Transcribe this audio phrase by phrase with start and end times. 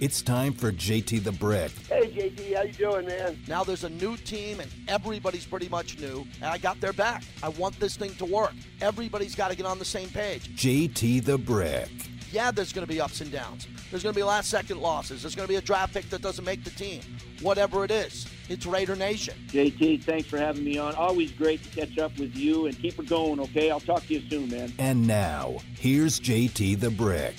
[0.00, 1.72] It's time for JT the Brick.
[1.88, 3.36] Hey JT, how you doing, man?
[3.48, 7.24] Now there's a new team and everybody's pretty much new, and I got their back.
[7.42, 8.52] I want this thing to work.
[8.80, 10.54] Everybody's got to get on the same page.
[10.54, 11.88] JT the Brick.
[12.30, 13.66] Yeah, there's going to be ups and downs.
[13.90, 15.22] There's going to be last second losses.
[15.22, 17.00] There's going to be a draft pick that doesn't make the team.
[17.40, 19.34] Whatever it is, it's Raider Nation.
[19.48, 20.94] JT, thanks for having me on.
[20.94, 23.70] Always great to catch up with you and keep it going, okay?
[23.70, 24.72] I'll talk to you soon, man.
[24.78, 27.34] And now, here's JT the Brick.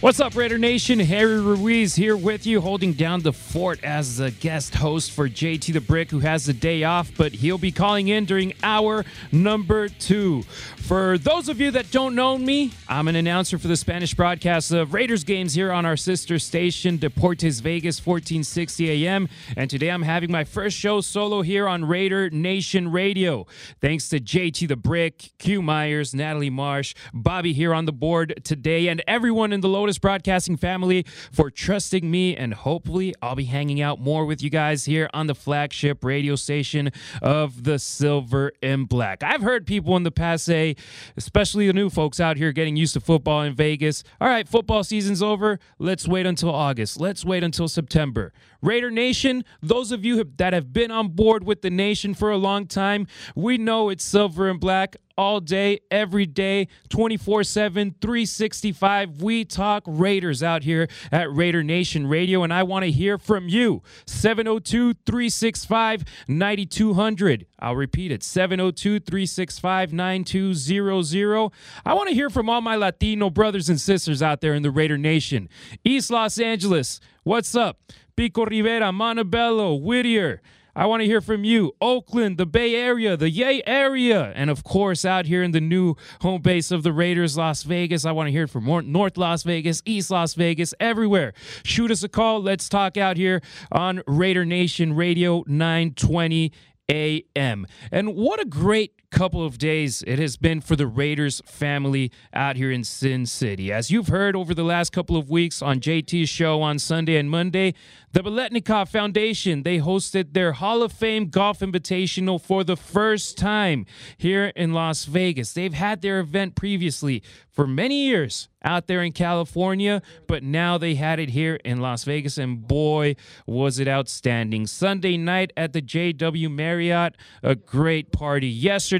[0.00, 0.98] What's up, Raider Nation?
[0.98, 5.74] Harry Ruiz here with you, holding down the fort as the guest host for JT
[5.74, 9.90] the Brick, who has the day off, but he'll be calling in during hour number
[9.90, 10.44] two.
[10.90, 14.72] For those of you that don't know me, I'm an announcer for the Spanish broadcast
[14.72, 19.28] of Raiders games here on our sister station, Deportes Vegas, 1460 AM.
[19.56, 23.46] And today I'm having my first show solo here on Raider Nation Radio.
[23.82, 28.88] Thanks to JT the Brick, Q Myers, Natalie Marsh, Bobby here on the board today,
[28.88, 32.36] and everyone in the Broadcasting family for trusting me.
[32.36, 36.36] And hopefully, I'll be hanging out more with you guys here on the flagship radio
[36.36, 36.90] station
[37.22, 39.22] of the Silver and Black.
[39.22, 40.76] I've heard people in the past say,
[41.16, 44.84] especially the new folks out here getting used to football in Vegas, all right, football
[44.84, 45.58] season's over.
[45.78, 47.00] Let's wait until August.
[47.00, 48.32] Let's wait until September.
[48.62, 52.36] Raider Nation, those of you that have been on board with the nation for a
[52.36, 59.20] long time, we know it's silver and black all day, every day, 24 7, 365.
[59.20, 63.46] We talk Raiders out here at Raider Nation Radio, and I want to hear from
[63.46, 63.82] you.
[64.06, 67.46] 702 365 9200.
[67.58, 71.50] I'll repeat it 702 365 9200.
[71.84, 74.70] I want to hear from all my Latino brothers and sisters out there in the
[74.70, 75.50] Raider Nation.
[75.84, 76.98] East Los Angeles,
[77.30, 77.78] what's up?
[78.16, 80.42] Pico Rivera, Montebello, Whittier.
[80.74, 81.70] I want to hear from you.
[81.80, 85.94] Oakland, the Bay Area, the Yay area, and of course, out here in the new
[86.22, 88.04] home base of the Raiders, Las Vegas.
[88.04, 91.32] I want to hear from North Las Vegas, East Las Vegas, everywhere.
[91.62, 92.42] Shoot us a call.
[92.42, 96.52] Let's talk out here on Raider Nation Radio 920
[96.90, 97.64] a.m.
[97.92, 102.56] And what a great couple of days it has been for the Raiders family out
[102.56, 103.72] here in Sin City.
[103.72, 107.28] As you've heard over the last couple of weeks on JT's show on Sunday and
[107.28, 107.74] Monday,
[108.12, 113.84] the Biletnikoff Foundation, they hosted their Hall of Fame Golf Invitational for the first time
[114.16, 115.52] here in Las Vegas.
[115.52, 120.94] They've had their event previously for many years out there in California, but now they
[120.94, 123.16] had it here in Las Vegas, and boy,
[123.46, 124.66] was it outstanding.
[124.66, 128.48] Sunday night at the JW Marriott, a great party.
[128.48, 128.99] Yesterday,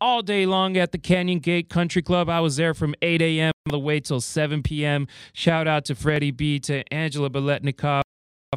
[0.00, 2.28] all day long at the Canyon Gate Country Club.
[2.28, 3.52] I was there from 8 a.m.
[3.66, 5.06] all the way till 7 p.m.
[5.32, 8.02] Shout out to Freddie B, to Angela Biletnikoff.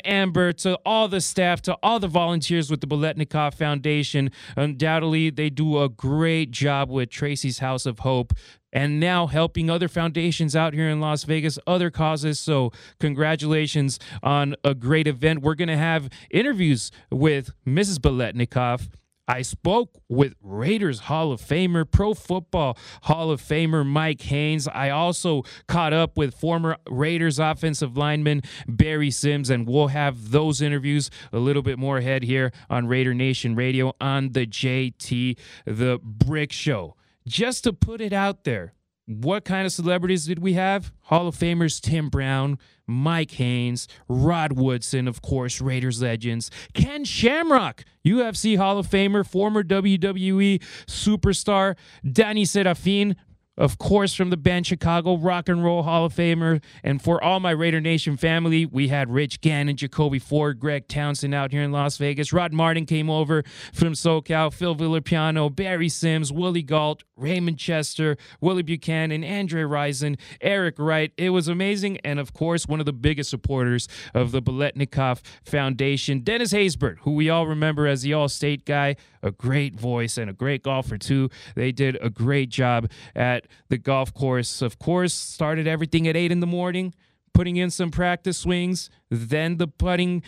[0.03, 4.29] Amber, to all the staff, to all the volunteers with the Biletnikoff Foundation.
[4.57, 8.34] Undoubtedly, they do a great job with Tracy's House of Hope
[8.74, 12.40] and now helping other foundations out here in Las Vegas, other causes.
[12.41, 15.41] So, congratulations on a great event.
[15.41, 18.00] We're going to have interviews with Mrs.
[18.00, 18.90] Biletnikoff.
[19.28, 24.68] I spoke with Raiders Hall of Famer, Pro Football Hall of Famer Mike Haynes.
[24.68, 30.62] I also caught up with former Raiders offensive lineman Barry Sims, and we'll have those
[30.62, 36.00] interviews a little bit more ahead here on Raider Nation Radio on the JT The
[36.03, 36.96] Brick Show.
[37.28, 38.74] Just to put it out there,
[39.08, 40.92] what kind of celebrities did we have?
[41.04, 42.58] Hall of Famers Tim Brown,
[42.88, 49.64] Mike Haynes, Rod Woodson, of course, Raiders legends, Ken Shamrock, UFC Hall of Famer, former
[49.64, 51.76] WWE superstar,
[52.10, 53.16] Danny Seraphine,
[53.58, 56.62] of course, from the band Chicago Rock and Roll Hall of Famer.
[56.84, 61.34] And for all my Raider Nation family, we had Rich Gannon, Jacoby Ford, Greg Townsend
[61.34, 62.34] out here in Las Vegas.
[62.34, 63.44] Rod Martin came over
[63.74, 70.76] from SoCal, Phil Villapiano, Barry Sims, Willie Gault, Raymond Chester, Willie Buchanan, Andre Rison, Eric
[70.78, 71.14] Wright.
[71.18, 71.98] It was amazing.
[72.04, 77.14] And of course, one of the biggest supporters of the Biletnikoff Foundation, Dennis Haysbert, who
[77.14, 81.30] we all remember as the Allstate guy, a great voice and a great golfer, too.
[81.56, 84.62] They did a great job at the golf course.
[84.62, 86.94] Of course, started everything at 8 in the morning,
[87.33, 90.24] putting in some practice swings, then the putting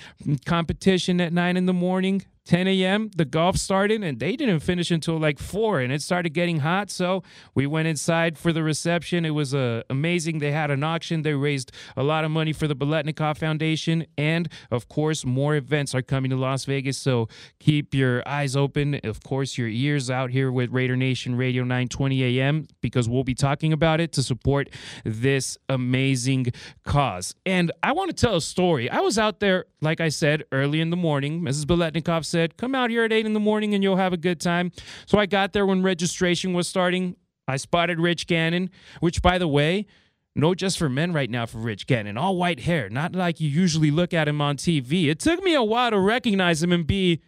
[0.45, 3.11] competition at 9 in the morning, 10 a.m.
[3.15, 6.89] The golf started, and they didn't finish until like four, and it started getting hot.
[6.89, 7.21] So
[7.53, 9.25] we went inside for the reception.
[9.25, 10.39] It was uh, amazing.
[10.39, 11.23] They had an auction.
[11.23, 15.93] They raised a lot of money for the Biletnikoff Foundation, and of course, more events
[15.93, 16.97] are coming to Las Vegas.
[16.97, 17.27] So
[17.59, 19.01] keep your eyes open.
[19.03, 22.65] Of course, your ears out here with Raider Nation Radio 920 a.m.
[22.79, 24.69] because we'll be talking about it to support
[25.03, 26.53] this amazing
[26.85, 27.35] cause.
[27.45, 28.89] And I want to tell a story.
[28.89, 31.41] I was out there, like I said, early in the morning.
[31.41, 31.65] Mrs.
[31.65, 34.17] Biletnikoff said said, Come out here at 8 in the morning and you'll have a
[34.17, 34.71] good time.
[35.07, 37.15] So I got there when registration was starting.
[37.47, 38.69] I spotted Rich Gannon,
[38.99, 39.87] which, by the way,
[40.35, 42.17] No Just for Men right now for Rich Gannon.
[42.17, 45.07] All white hair, not like you usually look at him on TV.
[45.07, 47.21] It took me a while to recognize him and be,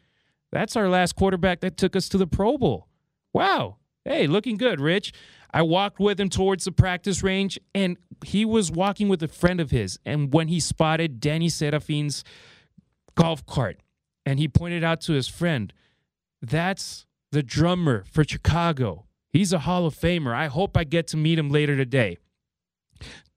[0.52, 2.88] that's our last quarterback that took us to the Pro Bowl.
[3.34, 3.78] Wow.
[4.06, 5.14] Hey, looking good, Rich.
[5.52, 9.60] I walked with him towards the practice range, and he was walking with a friend
[9.60, 9.98] of his.
[10.06, 12.24] And when he spotted Danny Seraphine's
[13.16, 13.80] golf cart,
[14.30, 15.74] and he pointed out to his friend,
[16.40, 19.08] that's the drummer for Chicago.
[19.28, 20.36] He's a Hall of Famer.
[20.36, 22.20] I hope I get to meet him later today.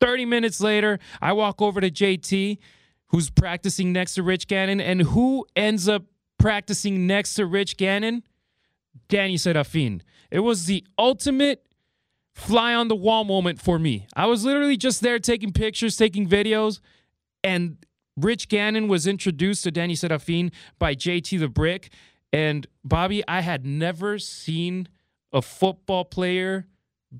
[0.00, 2.58] 30 minutes later, I walk over to JT,
[3.06, 4.82] who's practicing next to Rich Gannon.
[4.82, 6.04] And who ends up
[6.38, 8.22] practicing next to Rich Gannon?
[9.08, 10.02] Danny Seraphine.
[10.30, 11.64] It was the ultimate
[12.34, 14.06] fly on the wall moment for me.
[14.14, 16.80] I was literally just there taking pictures, taking videos,
[17.42, 17.78] and
[18.16, 21.90] Rich Gannon was introduced to Danny Seraphine by JT the Brick.
[22.32, 24.88] And Bobby, I had never seen
[25.32, 26.66] a football player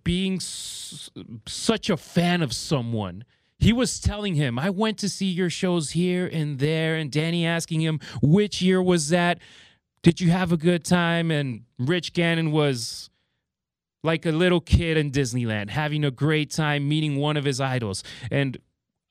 [0.04, 1.10] being s-
[1.46, 3.24] such a fan of someone.
[3.58, 6.96] He was telling him, I went to see your shows here and there.
[6.96, 9.38] And Danny asking him, which year was that?
[10.02, 11.30] Did you have a good time?
[11.30, 13.08] And Rich Gannon was
[14.02, 18.02] like a little kid in Disneyland, having a great time meeting one of his idols.
[18.30, 18.58] And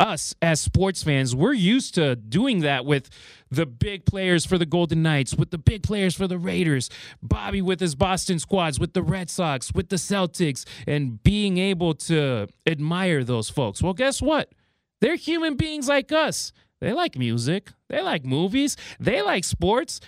[0.01, 3.09] us as sports fans, we're used to doing that with
[3.49, 6.89] the big players for the Golden Knights, with the big players for the Raiders,
[7.21, 11.93] Bobby with his Boston squads, with the Red Sox, with the Celtics, and being able
[11.93, 13.81] to admire those folks.
[13.81, 14.51] Well, guess what?
[14.99, 16.51] They're human beings like us.
[16.79, 20.01] They like music, they like movies, they like sports.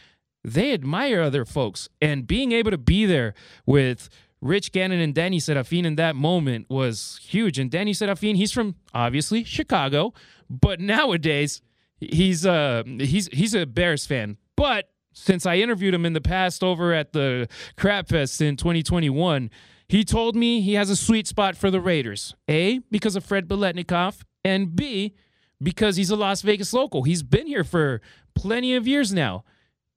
[0.46, 1.88] They admire other folks.
[2.02, 3.34] And being able to be there
[3.66, 4.10] with
[4.44, 7.58] Rich Gannon and Danny Seraphine in that moment was huge.
[7.58, 10.14] And Danny Seraphine, he's from obviously Chicago,
[10.50, 11.62] but nowadays
[12.02, 14.38] he's uh he's he's a Bears fan.
[14.58, 17.48] But since I interviewed him in the past over at the
[17.78, 19.50] Crab Fest in 2021,
[19.88, 22.36] he told me he has a sweet spot for the Raiders.
[22.50, 25.16] A, because of Fred Biletnikoff, and B,
[25.62, 27.04] because he's a Las Vegas local.
[27.04, 28.02] He's been here for
[28.36, 29.46] plenty of years now,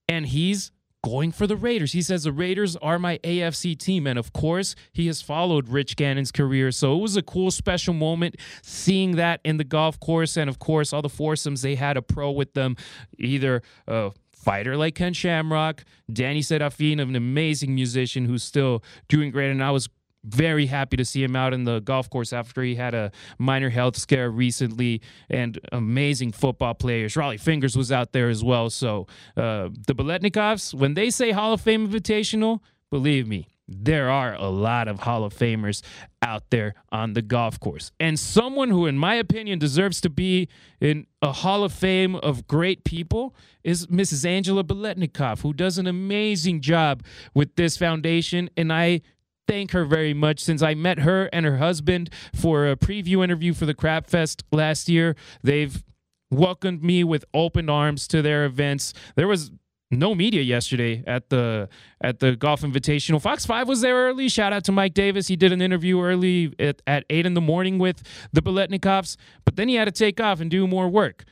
[0.07, 0.71] and he's
[1.07, 1.93] going for the Raiders.
[1.93, 4.05] He says the Raiders are my AFC team.
[4.05, 6.71] And of course, he has followed Rich Gannon's career.
[6.71, 10.35] So it was a cool, special moment seeing that in the golf course.
[10.35, 12.75] And of course, all the foursomes, they had a pro with them,
[13.17, 19.49] either a fighter like Ken Shamrock, Danny Seraphine, an amazing musician who's still doing great.
[19.49, 19.87] And I was
[20.27, 23.69] very happy to see him out in the golf course after he had a minor
[23.69, 27.15] health scare recently and amazing football players.
[27.15, 28.69] Rollie Fingers was out there as well.
[28.69, 32.59] So uh, the Biletnikoffs, when they say Hall of Fame Invitational,
[32.89, 35.81] believe me, there are a lot of Hall of Famers
[36.21, 37.91] out there on the golf course.
[37.99, 40.47] And someone who, in my opinion, deserves to be
[40.79, 44.25] in a Hall of Fame of great people is Mrs.
[44.25, 47.03] Angela Biletnikoff, who does an amazing job
[47.33, 48.49] with this foundation.
[48.55, 49.01] And I
[49.47, 53.53] thank her very much since I met her and her husband for a preview interview
[53.53, 55.15] for the Crab Fest last year.
[55.41, 55.83] They've
[56.29, 58.93] welcomed me with open arms to their events.
[59.15, 59.51] There was
[59.89, 61.69] no media yesterday at the
[62.01, 65.37] at the golf invitational fox 5 was there early shout out to mike davis he
[65.37, 68.03] did an interview early at, at 8 in the morning with
[68.33, 69.15] the biletnikoffs
[69.45, 71.23] but then he had to take off and do more work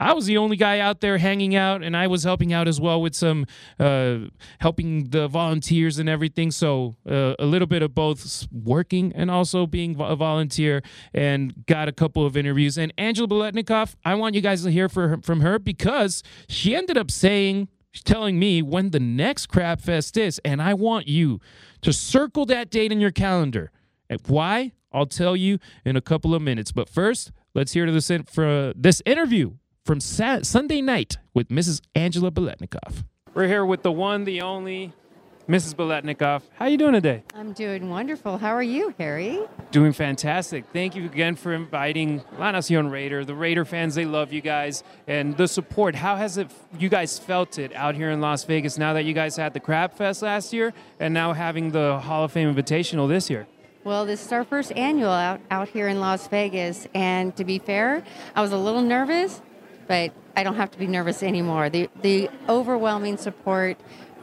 [0.00, 2.80] I was the only guy out there hanging out, and I was helping out as
[2.80, 3.44] well with some
[3.78, 4.20] uh,
[4.58, 6.50] helping the volunteers and everything.
[6.50, 10.82] So uh, a little bit of both working and also being a volunteer,
[11.12, 12.78] and got a couple of interviews.
[12.78, 17.10] And Angela Biletnikoff, I want you guys to hear from her because she ended up
[17.10, 17.68] saying,
[18.04, 21.40] telling me when the next Crab Fest is, and I want you
[21.82, 23.70] to circle that date in your calendar.
[24.08, 24.72] And why?
[24.92, 26.72] I'll tell you in a couple of minutes.
[26.72, 31.80] But first, let's hear to this for this interview from Sa- Sunday night with Mrs.
[31.94, 33.04] Angela Biletnikoff.
[33.34, 34.92] We're here with the one, the only
[35.48, 35.74] Mrs.
[35.74, 36.42] Biletnikoff.
[36.54, 37.22] How are you doing today?
[37.34, 38.38] I'm doing wonderful.
[38.38, 39.40] How are you, Harry?
[39.70, 40.64] Doing fantastic.
[40.72, 43.24] Thank you again for inviting La Nacion Raider.
[43.24, 45.94] The Raider fans, they love you guys and the support.
[45.94, 49.14] How has it you guys felt it out here in Las Vegas now that you
[49.14, 53.08] guys had the Crab Fest last year and now having the Hall of Fame Invitational
[53.08, 53.46] this year?
[53.82, 56.86] Well, this is our first annual out, out here in Las Vegas.
[56.94, 58.04] And to be fair,
[58.36, 59.40] I was a little nervous,
[59.90, 61.68] but I don't have to be nervous anymore.
[61.68, 63.76] The, the overwhelming support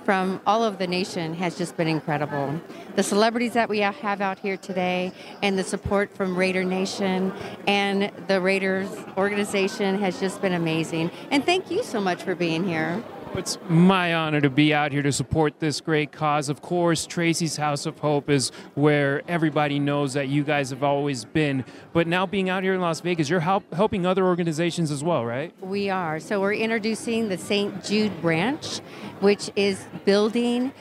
[0.06, 2.62] from all of the nation has just been incredible.
[2.96, 5.12] The celebrities that we have out here today
[5.44, 7.34] and the support from Raider Nation
[7.68, 11.12] and the Raiders organization has just been amazing.
[11.32, 13.04] And thank you so much for being here.
[13.36, 16.50] It's my honor to be out here to support this great cause.
[16.50, 21.26] Of course, Tracy's House of Hope is where everybody knows that you guys have always
[21.26, 21.64] been.
[21.94, 25.26] But now being out here in Las Vegas, you're help, helping other organizations as well,
[25.26, 25.54] right?
[25.62, 26.20] We are.
[26.20, 27.84] So we're introducing the St.
[27.84, 28.80] Jude branch,
[29.20, 30.72] which is building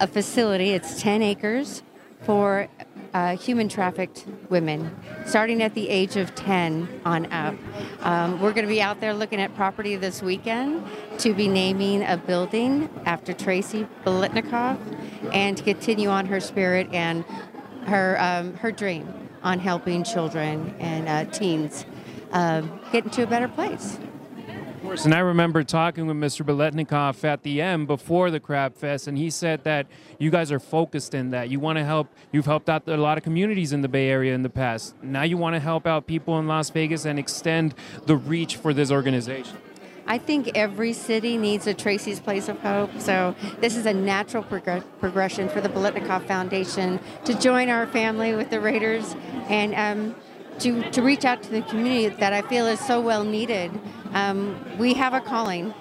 [0.00, 0.70] a facility.
[0.70, 1.82] It's 10 acres
[2.22, 2.68] for
[3.12, 4.94] uh, human trafficked women,
[5.26, 7.54] starting at the age of 10 on up.
[8.02, 10.84] Um, we're going to be out there looking at property this weekend
[11.18, 14.78] to be naming a building after Tracy Biletnikoff
[15.32, 17.24] and to continue on her spirit and
[17.86, 19.12] her, um, her dream
[19.42, 21.84] on helping children and uh, teens
[22.32, 22.60] uh,
[22.92, 23.98] get into a better place.
[24.82, 26.44] Course, and I remember talking with Mr.
[26.44, 29.86] Biletnikoff at the end before the Crab Fest, and he said that
[30.18, 31.50] you guys are focused in that.
[31.50, 34.34] You want to help, you've helped out a lot of communities in the Bay Area
[34.34, 34.94] in the past.
[35.02, 37.74] Now you want to help out people in Las Vegas and extend
[38.06, 39.58] the reach for this organization.
[40.06, 42.90] I think every city needs a Tracy's Place of Hope.
[42.98, 48.34] So this is a natural prog- progression for the Biletnikoff Foundation to join our family
[48.34, 49.14] with the Raiders
[49.48, 50.16] and um,
[50.60, 53.70] to, to reach out to the community that I feel is so well needed.
[54.12, 55.74] Um, we have a calling,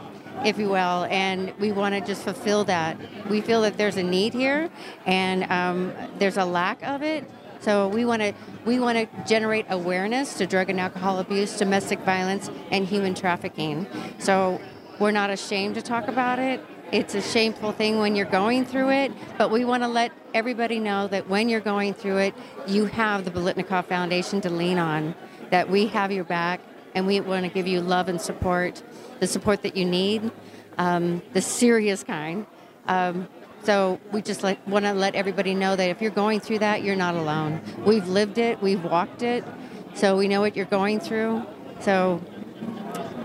[0.45, 2.98] if you will, and we want to just fulfill that.
[3.29, 4.69] We feel that there's a need here,
[5.05, 7.29] and um, there's a lack of it.
[7.62, 8.33] So we want to
[8.65, 13.86] we want to generate awareness to drug and alcohol abuse, domestic violence, and human trafficking.
[14.17, 14.62] So
[14.98, 16.63] we're not ashamed to talk about it.
[16.91, 20.79] It's a shameful thing when you're going through it, but we want to let everybody
[20.79, 22.34] know that when you're going through it,
[22.65, 25.13] you have the Biletnikoff Foundation to lean on,
[25.51, 26.62] that we have your back,
[26.96, 28.81] and we want to give you love and support,
[29.19, 30.31] the support that you need,
[30.79, 32.48] um, the serious kind.
[32.88, 33.27] Um,
[33.63, 36.81] so we just like, want to let everybody know that if you're going through that,
[36.81, 37.62] you're not alone.
[37.86, 39.43] We've lived it, we've walked it,
[39.93, 41.43] so we know what you're going through.
[41.81, 42.19] So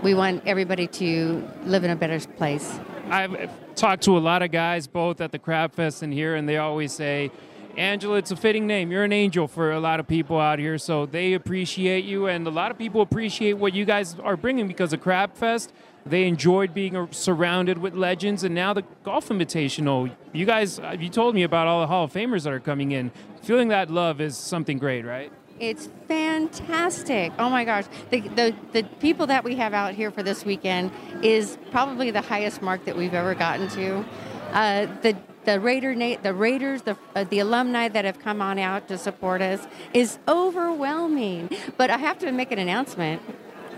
[0.03, 2.79] we want everybody to live in a better place.
[3.09, 6.49] I've talked to a lot of guys, both at the Crab Fest and here, and
[6.49, 7.31] they always say,
[7.77, 8.91] Angela, it's a fitting name.
[8.91, 12.47] You're an angel for a lot of people out here, so they appreciate you, and
[12.47, 15.73] a lot of people appreciate what you guys are bringing because of Crab Fest.
[16.05, 20.11] They enjoyed being surrounded with legends, and now the Golf Invitational.
[20.33, 23.11] You guys, you told me about all the Hall of Famers that are coming in.
[23.41, 25.31] Feeling that love is something great, right?
[25.59, 27.31] It's fantastic.
[27.39, 27.85] Oh my gosh.
[28.09, 30.91] The, the, the people that we have out here for this weekend
[31.23, 34.05] is probably the highest mark that we've ever gotten to.
[34.51, 38.87] Uh, the the Raider the Raiders, the uh, the alumni that have come on out
[38.87, 41.49] to support us is overwhelming.
[41.77, 43.21] But I have to make an announcement.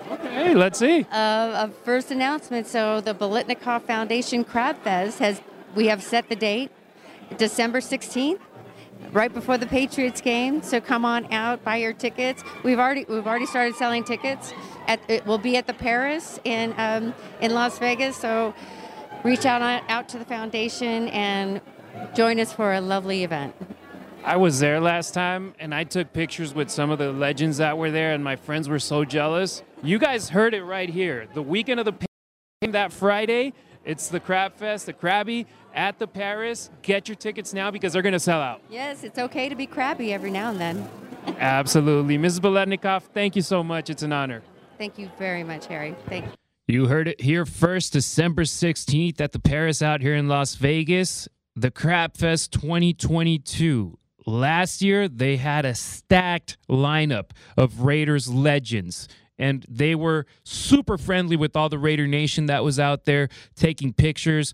[0.09, 1.05] Okay, let's see.
[1.11, 2.67] Uh, a first announcement.
[2.67, 5.41] So the Biletnikoff Foundation Crab Fest has
[5.75, 6.71] we have set the date,
[7.37, 8.39] December 16th
[9.11, 10.61] right before the Patriots game.
[10.61, 12.43] So come on out, buy your tickets.
[12.63, 14.53] We've already we've already started selling tickets.
[14.87, 18.17] At, it will be at the Paris in um, in Las Vegas.
[18.17, 18.53] So
[19.23, 21.61] reach out on, out to the foundation and
[22.13, 23.55] join us for a lovely event.
[24.23, 27.77] I was there last time and I took pictures with some of the legends that
[27.77, 29.63] were there, and my friends were so jealous.
[29.83, 31.27] You guys heard it right here.
[31.33, 31.93] The weekend of the
[32.61, 33.53] that Friday,
[33.85, 35.45] it's the Crab Fest, the Krabby
[35.77, 36.69] at the Paris.
[36.81, 38.61] Get your tickets now because they're going to sell out.
[38.69, 40.89] Yes, it's okay to be crabby every now and then.
[41.39, 42.17] Absolutely.
[42.17, 42.39] Mrs.
[42.39, 43.89] Biletnikoff, thank you so much.
[43.89, 44.41] It's an honor.
[44.77, 45.95] Thank you very much, Harry.
[46.07, 46.31] Thank you.
[46.69, 51.29] You heard it here first, December 16th at the Paris out here in Las Vegas,
[51.55, 53.97] the Crab Fest 2022.
[54.25, 59.07] Last year, they had a stacked lineup of Raiders legends
[59.39, 63.93] and they were super friendly with all the Raider Nation that was out there taking
[63.93, 64.53] pictures.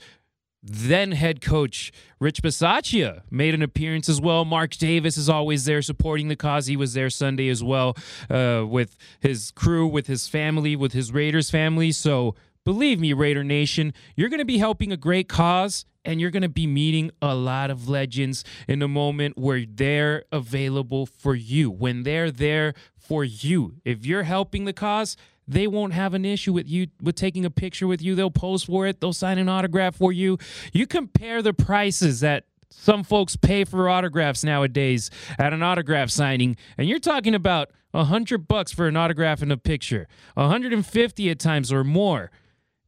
[0.64, 4.46] Then head coach Rich Bisaccia made an appearance as well.
[4.46, 6.68] Mark Davis is always there supporting the cause.
[6.68, 7.98] He was there Sunday as well
[8.30, 11.92] uh, with his crew, with his family, with his Raiders family.
[11.92, 16.32] So believe me, Raider Nation, you're going to be helping a great cause and you're
[16.32, 21.36] going to be meeting a lot of legends in a moment where they're available for
[21.36, 23.76] you, when they're there for you.
[23.84, 25.18] If you're helping the cause,
[25.48, 28.16] they won't have an issue with you with taking a picture with you.
[28.16, 30.38] They'll post for it, they'll sign an autograph for you.
[30.72, 36.58] You compare the prices that some folks pay for autographs nowadays at an autograph signing,
[36.78, 41.40] and you're talking about a hundred bucks for an autograph and a picture, 150 at
[41.40, 42.32] times or more.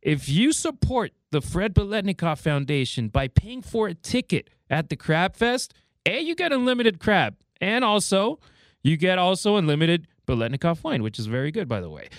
[0.02, 5.36] If you support the Fred Biletnikoff Foundation by paying for a ticket at the Crab
[5.36, 5.74] Fest,
[6.06, 8.40] A, you get unlimited crab, and also
[8.84, 12.10] you get also unlimited Biletnikoff wine, which is very good, by the way.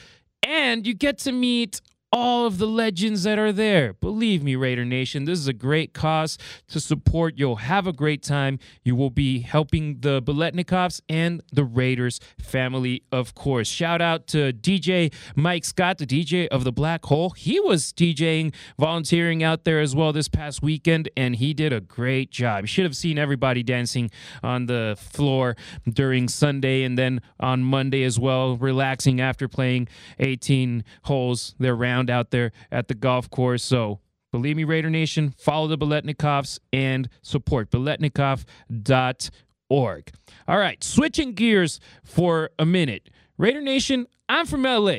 [0.46, 1.80] And you get to meet
[2.12, 3.92] all of the legends that are there.
[3.94, 7.34] Believe me, Raider Nation, this is a great cause to support.
[7.36, 8.58] You'll have a great time.
[8.84, 13.68] You will be helping the Biletnikoffs and the Raiders family, of course.
[13.68, 17.30] Shout out to DJ Mike Scott, the DJ of the Black Hole.
[17.30, 21.80] He was DJing, volunteering out there as well this past weekend, and he did a
[21.80, 22.62] great job.
[22.62, 24.10] You should have seen everybody dancing
[24.42, 25.56] on the floor
[25.88, 29.88] during Sunday and then on Monday as well, relaxing after playing
[30.20, 33.62] 18 holes their round out there at the golf course.
[33.62, 34.00] So
[34.32, 39.30] believe me, Raider Nation, follow the Biletnikoffs and support biletnikoff.org.
[39.68, 40.10] org.
[40.46, 43.10] All right, switching gears for a minute.
[43.38, 44.96] Raider Nation, I'm from LA,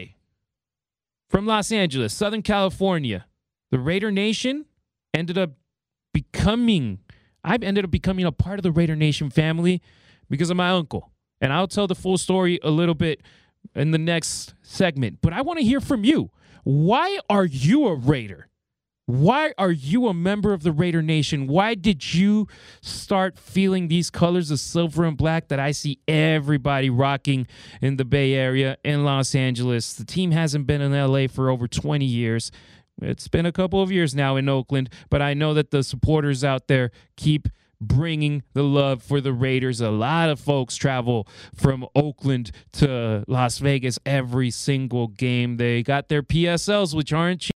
[1.30, 3.26] from Los Angeles, Southern California.
[3.72, 4.66] The Raider Nation
[5.14, 5.52] ended up
[6.14, 7.00] becoming,
[7.44, 9.82] I ended up becoming a part of the Raider Nation family
[10.30, 11.12] because of my uncle.
[11.40, 13.22] And I'll tell the full story a little bit
[13.76, 15.20] in the next segment.
[15.22, 16.32] But I want to hear from you.
[16.68, 18.50] Why are you a Raider?
[19.06, 21.48] Why are you a member of the Raider Nation?
[21.48, 22.46] Why did you
[22.82, 27.48] start feeling these colors of silver and black that I see everybody rocking
[27.80, 29.94] in the Bay Area in Los Angeles?
[29.94, 32.52] The team hasn't been in LA for over 20 years.
[33.02, 36.44] It's been a couple of years now in Oakland, but I know that the supporters
[36.44, 37.48] out there keep
[37.80, 39.82] bringing the love for the Raiders.
[39.82, 45.58] A lot of folks travel from Oakland to Las Vegas every single game.
[45.58, 47.54] They got their PSLs, which aren't cheap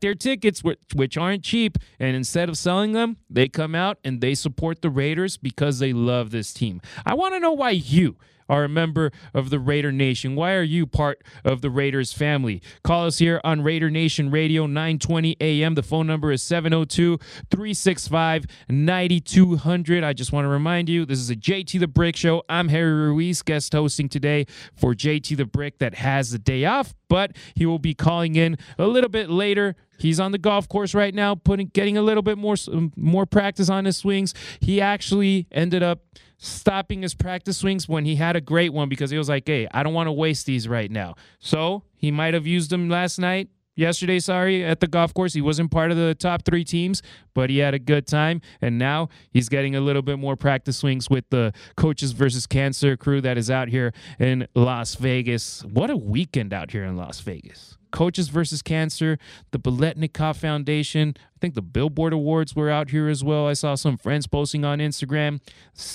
[0.00, 0.62] their tickets,
[0.94, 4.88] which aren't cheap, and instead of selling them, they come out and they support the
[4.88, 6.80] Raiders because they love this team.
[7.04, 8.16] I want to know why you
[8.50, 10.34] are a member of the Raider Nation.
[10.34, 12.60] Why are you part of the Raiders family?
[12.82, 15.76] Call us here on Raider Nation Radio 920 AM.
[15.76, 17.16] The phone number is 702
[17.50, 20.04] 365 9200.
[20.04, 22.42] I just want to remind you this is a JT the Brick show.
[22.48, 26.92] I'm Harry Ruiz, guest hosting today for JT the Brick that has the day off,
[27.08, 30.94] but he will be calling in a little bit later He's on the golf course
[30.94, 32.56] right now, putting getting a little bit more
[32.96, 34.34] more practice on his swings.
[34.60, 36.00] He actually ended up
[36.40, 39.68] stopping his practice swings when he had a great one because he was like, "Hey,
[39.72, 43.18] I don't want to waste these right now." So he might have used them last
[43.18, 45.34] night, yesterday, sorry, at the golf course.
[45.34, 47.02] He wasn't part of the top three teams,
[47.34, 48.40] but he had a good time.
[48.60, 52.96] And now he's getting a little bit more practice swings with the Coaches versus Cancer
[52.96, 55.64] crew that is out here in Las Vegas.
[55.64, 57.76] What a weekend out here in Las Vegas.
[57.90, 59.18] Coaches versus Cancer,
[59.50, 61.14] the Biletnikoff Foundation.
[61.18, 63.46] I think the Billboard Awards were out here as well.
[63.46, 65.40] I saw some friends posting on Instagram.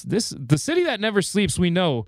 [0.03, 1.59] This the city that never sleeps.
[1.59, 2.05] We know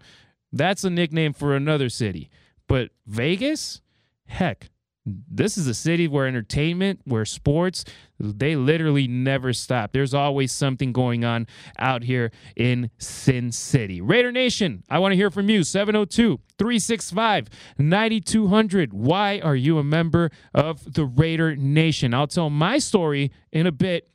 [0.52, 2.30] that's a nickname for another city,
[2.68, 3.82] but Vegas,
[4.26, 4.70] heck,
[5.08, 7.86] this is a city where entertainment, where sports,
[8.20, 9.94] they literally never stop.
[9.94, 11.48] There's always something going on
[11.80, 14.02] out here in Sin City.
[14.02, 15.64] Raider Nation, I want to hear from you.
[15.64, 18.94] 702 365 9200.
[18.94, 22.14] Why are you a member of the Raider Nation?
[22.14, 24.10] I'll tell my story in a bit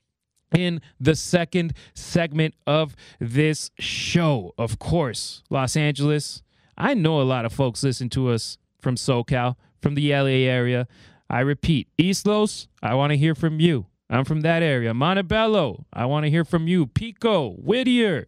[0.55, 4.53] in the second segment of this show.
[4.59, 6.43] Of course, Los Angeles.
[6.77, 10.87] I know a lot of folks listen to us from SoCal, from the LA area.
[11.29, 13.87] I repeat, East Los, I want to hear from you.
[14.09, 14.93] I'm from that area.
[14.93, 16.87] Montebello, I want to hear from you.
[16.87, 18.27] Pico, Whittier,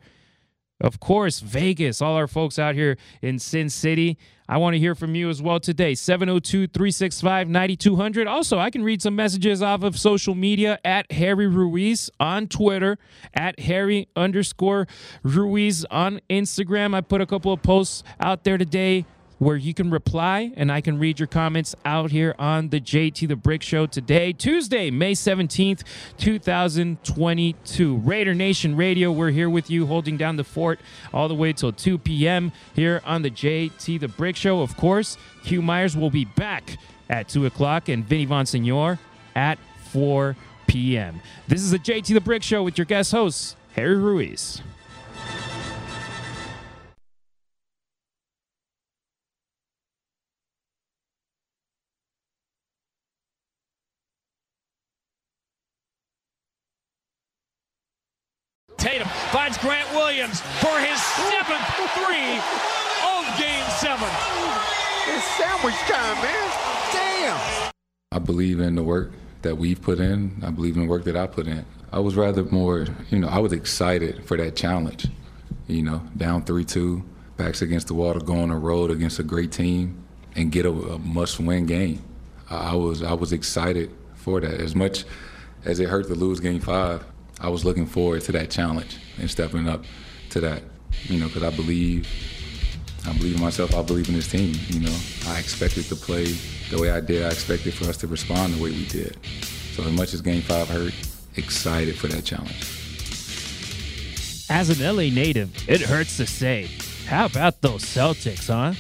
[0.81, 4.19] of course, Vegas, all our folks out here in Sin City.
[4.49, 5.95] I want to hear from you as well today.
[5.95, 8.27] 702 365 9200.
[8.27, 12.99] Also, I can read some messages off of social media at Harry Ruiz on Twitter,
[13.33, 14.87] at Harry underscore
[15.23, 16.95] Ruiz on Instagram.
[16.95, 19.07] I put a couple of posts out there today
[19.39, 23.29] where you can reply and I can read your comments out here on the JT
[23.29, 25.83] the Brick Show today, Tuesday, May 17th,
[26.19, 27.97] 2022.
[27.97, 30.81] Raider Nation Radio, we're here with you holding down the fort
[31.13, 32.53] all the way till 2 p.m.
[32.75, 34.61] here on the JT the Brick Show.
[34.63, 36.77] Of course, Hugh Myers will be back
[37.09, 38.99] at 2 o'clock and Vinny Bonsignore
[39.35, 39.59] at
[39.91, 41.21] 4 p.m.
[41.49, 44.63] This is the JT the Brick Show with your guest host, Harry Ruiz.
[59.55, 62.39] Finds Grant Williams for his seventh three
[63.05, 64.09] of game seven.
[65.07, 66.51] It's sandwich time, man.
[66.93, 67.71] Damn.
[68.13, 69.13] I believe in the work
[69.43, 70.43] that we've put in.
[70.45, 71.65] I believe in the work that I put in.
[71.93, 75.07] I was rather more, you know, I was excited for that challenge.
[75.67, 77.03] You know, down 3 2,
[77.37, 80.03] backs against the wall to go on a road against a great team
[80.37, 82.03] and get a, a must win game.
[82.51, 84.61] I was, I was excited for that.
[84.61, 85.05] As much
[85.65, 87.05] as it hurt to lose game five,
[87.41, 89.85] I was looking forward to that challenge and stepping up
[90.31, 90.63] to that,
[91.05, 92.09] you know, because I believe,
[93.07, 93.75] I believe in myself.
[93.75, 94.55] I believe in this team.
[94.69, 96.25] You know, I expected to play
[96.71, 97.25] the way I did.
[97.25, 99.19] I expected for us to respond the way we did.
[99.73, 100.95] So as much as Game Five hurt,
[101.37, 102.81] excited for that challenge.
[104.51, 106.69] As an LA native, it hurts to say.
[107.07, 108.75] How about those Celtics, huh?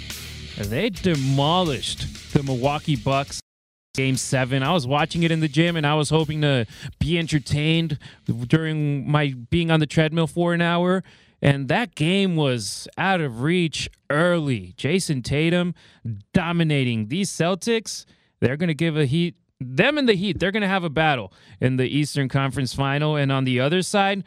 [0.57, 3.41] They demolished the Milwaukee Bucks
[3.95, 4.63] game seven.
[4.63, 6.67] I was watching it in the gym and I was hoping to
[6.99, 11.03] be entertained during my being on the treadmill for an hour.
[11.41, 14.75] And that game was out of reach early.
[14.77, 15.75] Jayson Tatum
[16.33, 18.05] dominating these Celtics.
[18.41, 20.91] They're going to give a heat, them and the Heat, they're going to have a
[20.91, 23.17] battle in the Eastern Conference final.
[23.17, 24.25] And on the other side,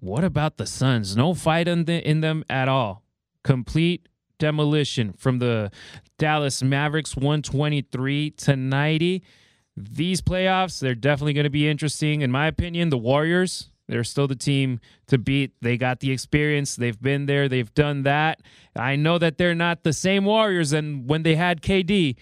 [0.00, 1.16] what about the Suns?
[1.16, 3.02] No fight in, the, in them at all.
[3.42, 4.08] Complete
[4.44, 5.70] demolition from the
[6.18, 9.22] Dallas Mavericks 123 to 90.
[9.74, 12.20] These playoffs, they're definitely going to be interesting.
[12.20, 15.52] In my opinion, the Warriors, they're still the team to beat.
[15.62, 16.76] They got the experience.
[16.76, 17.48] They've been there.
[17.48, 18.42] They've done that.
[18.76, 22.16] I know that they're not the same Warriors than when they had KD,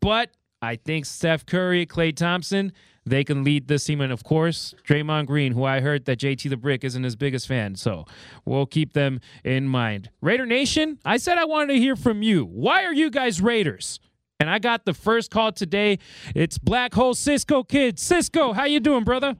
[0.00, 2.72] but I think Steph Curry, Klay Thompson,
[3.10, 4.00] they can lead this team.
[4.00, 7.46] And of course, Draymond Green, who I heard that JT the Brick isn't his biggest
[7.46, 7.74] fan.
[7.74, 8.06] So
[8.44, 10.10] we'll keep them in mind.
[10.20, 12.44] Raider Nation, I said I wanted to hear from you.
[12.44, 14.00] Why are you guys Raiders?
[14.38, 15.98] And I got the first call today.
[16.34, 17.98] It's Black Hole Cisco Kid.
[17.98, 19.36] Cisco, how you doing, brother?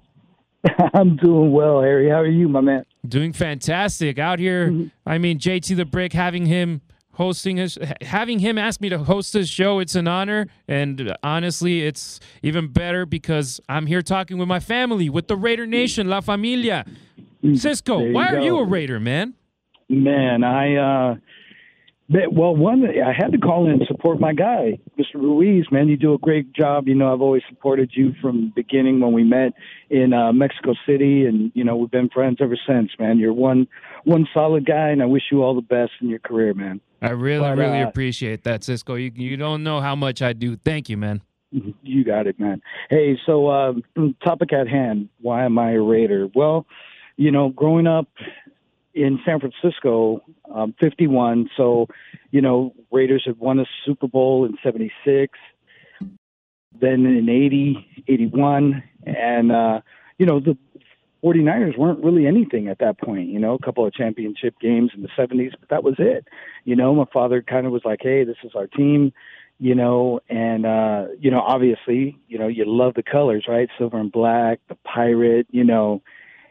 [0.95, 2.11] I'm doing well, Harry.
[2.11, 2.85] How are you, my man?
[3.09, 4.69] Doing fantastic out here.
[4.69, 4.87] Mm-hmm.
[5.07, 9.33] I mean, JT the Brick having him hosting his having him ask me to host
[9.33, 10.47] this show it's an honor.
[10.69, 15.67] And honestly it's even better because i'm here talking with my family with the raider
[15.67, 16.85] nation la familia.
[17.55, 19.35] Cisco There you why are you a raider man?
[19.89, 21.17] Man, I uh
[22.33, 25.15] well one I had to call in and support my guy, Mr.
[25.15, 25.89] Ruiz, man.
[25.89, 26.89] You do a great job.
[26.89, 29.53] You know, I've always supported you from the beginning when we met
[29.91, 33.19] in uh Mexico City and you know, we've been friends ever since, man.
[33.19, 33.67] You're one
[34.05, 36.81] one solid guy and I wish you all the best in your career, man.
[37.03, 40.33] i really But, really uh, appreciate that cisco you, you don't know how much i
[40.35, 41.23] do thank you man
[41.83, 42.63] You got it, man.
[42.91, 43.83] Hey, so um,
[44.25, 45.09] topic at hand.
[45.21, 46.29] Why am I a Raider?
[46.33, 46.65] Well,
[47.17, 48.07] you know, growing up
[48.95, 50.23] in San Francisco,
[50.53, 51.51] um, 51.
[51.57, 51.87] So,
[52.31, 55.39] you know, Raiders had won a Super Bowl in 76,
[56.81, 58.83] then in 80, 81.
[59.05, 59.81] And, uh,
[60.19, 60.57] you know, the
[61.23, 65.03] 49ers weren't really anything at that point, you know, a couple of championship games in
[65.03, 66.27] the 70s, but that was it.
[66.65, 69.13] You know, my father kind of was like, hey, this is our team
[69.63, 73.69] you know, and uh, you know, obviously, you know, you love the colors, right?
[73.77, 76.01] Silver and black, the pirate, you know,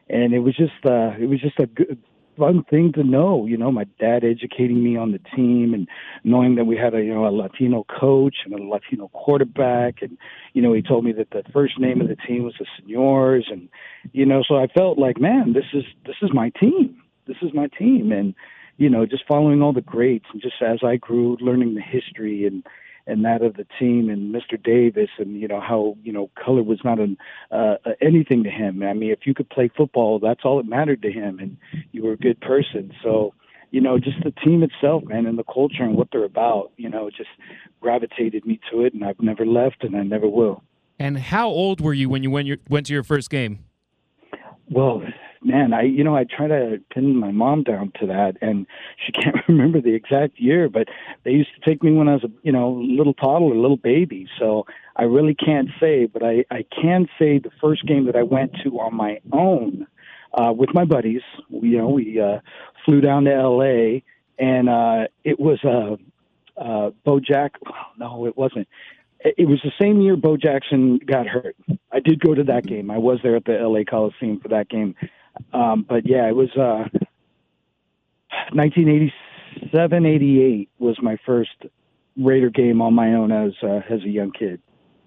[0.10, 2.02] and it was just uh it was just a good
[2.40, 5.88] fun thing to know, you know, my dad educating me on the team and
[6.24, 10.02] knowing that we had a you know a Latino coach and a Latino quarterback.
[10.02, 10.18] And
[10.54, 13.48] you know, he told me that the first name of the team was the Senors.
[13.52, 13.70] And
[14.14, 17.02] you know, so I felt like, man, this is this is my team.
[17.28, 18.12] This is my team.
[18.12, 18.34] And
[18.78, 22.48] you know, just following all the greats and just as I grew learning the history
[22.48, 22.64] and
[23.10, 24.62] and that of the team and Mr.
[24.62, 27.18] Davis and you know how you know color was not an
[27.52, 28.84] uh, uh, anything to him.
[28.84, 31.58] I mean, if you could play football, that's all that mattered to him, and
[31.92, 32.94] you were a good person.
[33.04, 33.34] So,
[33.72, 36.90] you know, just the team itself, man, and the culture and what they're about, you
[36.90, 37.30] know, just
[37.82, 40.64] gravitated me to it, and I've never left, and I never will.
[40.98, 43.60] and how old were you when you went, your, went to your first game
[44.70, 45.02] Well,
[45.42, 48.66] man, I you know I try to pin my mom down to that, and
[49.06, 50.88] she can't remember the exact year, but
[51.24, 54.28] they used to take me when I was a you know little toddler, little baby.
[54.40, 58.24] So I really can't say, but I I can say the first game that I
[58.24, 59.88] went to on my own
[60.34, 61.22] uh, with my buddies.
[61.50, 62.40] You know, we uh,
[62.86, 64.04] flew down to L.A.
[64.38, 65.98] and uh, it was uh,
[66.60, 67.54] uh, Bo Jack.
[67.98, 68.68] No, it wasn't.
[69.22, 71.58] It was the same year Bo Jackson got hurt.
[71.92, 72.90] I did go to that game.
[72.90, 74.96] I was there at the LA Coliseum for that game.
[75.54, 76.88] Um, but yeah, it was uh,
[78.54, 81.52] 1987, 88 was my first
[82.18, 84.62] Raider game on my own as uh, as a young kid.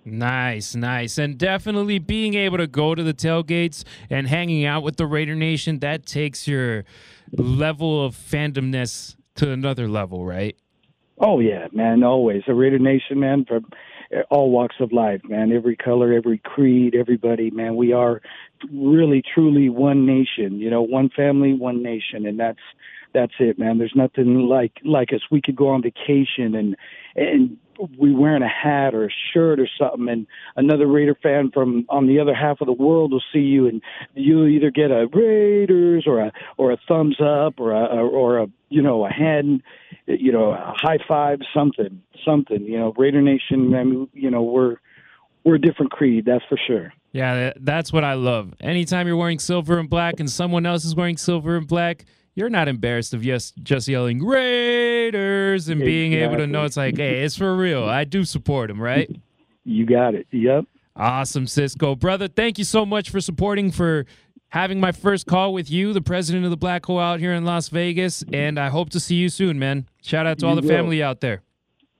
[0.04, 1.18] Nice, nice.
[1.18, 5.36] And definitely being able to go to the tailgates and hanging out with the Raider
[5.36, 6.84] Nation, that takes your
[7.32, 10.56] level of fandomness to another level, right?
[11.18, 13.64] Oh yeah, man, always a Raider Nation, man, from
[14.30, 17.76] all walks of life, man, every color, every creed, everybody, man.
[17.76, 18.20] We are
[18.70, 20.58] really, truly one nation.
[20.58, 22.60] You know, one family, one nation, and that's
[23.14, 23.78] that's it, man.
[23.78, 25.20] There's nothing like like us.
[25.30, 26.76] We could go on vacation and
[27.16, 27.56] and
[27.98, 32.06] we wearing a hat or a shirt or something, and another Raider fan from on
[32.06, 33.82] the other half of the world will see you, and
[34.14, 38.46] you'll either get a Raiders or a or a thumbs up or a or a
[38.68, 39.62] you know a hand,
[40.06, 42.62] you know a high five, something, something.
[42.64, 43.74] You know, Raider Nation.
[43.74, 44.76] I mean, you know, we're
[45.44, 46.92] we're a different creed, that's for sure.
[47.12, 48.54] Yeah, that's what I love.
[48.60, 52.50] Anytime you're wearing silver and black and someone else is wearing silver and black, you're
[52.50, 57.22] not embarrassed of just just yelling Raiders and being able to know it's like, hey,
[57.22, 57.84] it's for real.
[57.84, 59.10] I do support them, right?
[59.64, 60.26] You got it.
[60.32, 60.64] Yep.
[60.96, 61.94] Awesome, Cisco.
[61.94, 64.06] Brother, thank you so much for supporting, for
[64.48, 67.44] having my first call with you, the president of the Black Hole out here in
[67.44, 68.24] Las Vegas.
[68.32, 69.86] And I hope to see you soon, man.
[70.02, 70.74] Shout out to all You the will.
[70.74, 71.42] family out there.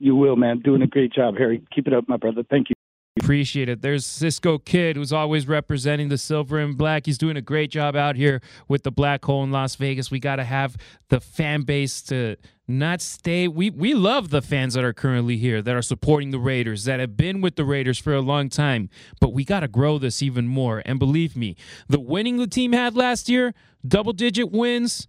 [0.00, 0.58] You will, man.
[0.58, 1.62] Doing a great job, Harry.
[1.72, 2.42] Keep it up, my brother.
[2.50, 2.74] Thank you.
[3.20, 3.82] Appreciate it.
[3.82, 7.04] There's Cisco Kid, who's always representing the silver and black.
[7.04, 10.10] He's doing a great job out here with the black hole in Las Vegas.
[10.10, 10.78] We got to have
[11.10, 13.48] the fan base to not stay.
[13.48, 17.00] We we love the fans that are currently here, that are supporting the Raiders, that
[17.00, 18.88] have been with the Raiders for a long time.
[19.20, 20.82] But we got to grow this even more.
[20.86, 21.54] And believe me,
[21.88, 23.52] the winning the team had last year,
[23.86, 25.06] double digit wins,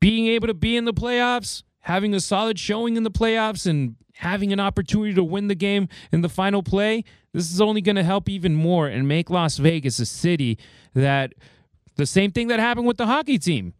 [0.00, 3.94] being able to be in the playoffs, having a solid showing in the playoffs, and
[4.14, 7.94] having an opportunity to win the game in the final play, this is only going
[7.94, 10.58] to help even more and make Las Vegas a city
[10.94, 11.32] that
[11.94, 13.72] the same thing that happened with the hockey team.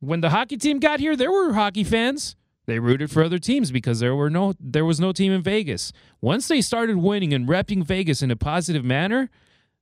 [0.00, 2.34] When the hockey team got here, there were hockey fans.
[2.66, 5.92] They rooted for other teams because there were no there was no team in Vegas.
[6.20, 9.30] Once they started winning and repping Vegas in a positive manner,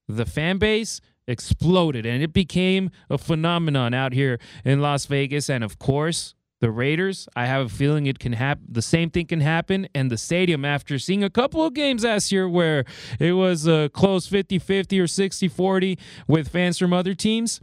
[0.06, 5.64] the fan base exploded and it became a phenomenon out here in Las Vegas and
[5.64, 8.64] of course the Raiders, I have a feeling it can happen.
[8.68, 9.88] The same thing can happen.
[9.96, 12.84] And the stadium, after seeing a couple of games last year where
[13.18, 15.98] it was a close 50 50 or 60 40
[16.28, 17.60] with fans from other teams,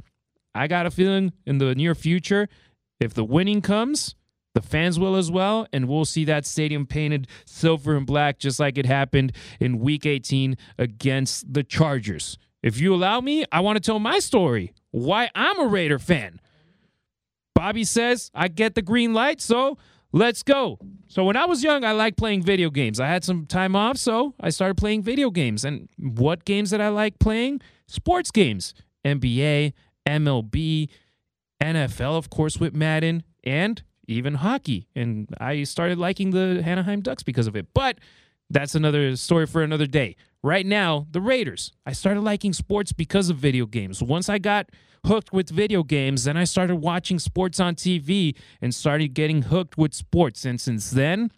[0.54, 2.50] I got a feeling in the near future,
[3.00, 4.16] if the winning comes,
[4.54, 8.60] the fans will as well, and we'll see that stadium painted silver and black just
[8.60, 9.32] like it happened
[9.62, 12.38] in week 18 against the Chargers.
[12.62, 16.42] If you allow me, I want to tell my story why I'm a Raider fan.
[17.60, 19.78] Bobby says, I get the green light, so
[20.14, 20.80] let's go.
[21.10, 23.02] So when I was young, I liked playing video games.
[23.02, 25.66] I had some time off, so I started playing video games.
[25.66, 27.60] And what games did I like playing?
[27.86, 28.74] Sports games.
[29.04, 29.74] NBA,
[30.08, 30.88] MLB,
[31.62, 34.88] NFL, of course, with Madden, and even hockey.
[34.96, 37.68] And I started liking the Anaheim Ducks because of it.
[37.74, 37.98] But
[38.50, 40.16] that's another story for another day.
[40.42, 41.72] Right now, the Raiders.
[41.86, 44.02] I started liking sports because of video games.
[44.02, 44.70] Once I got
[45.06, 46.24] hooked with video games.
[46.24, 50.46] Then I started watching sports on TV and started getting hooked with sports.
[50.46, 51.32] And since then,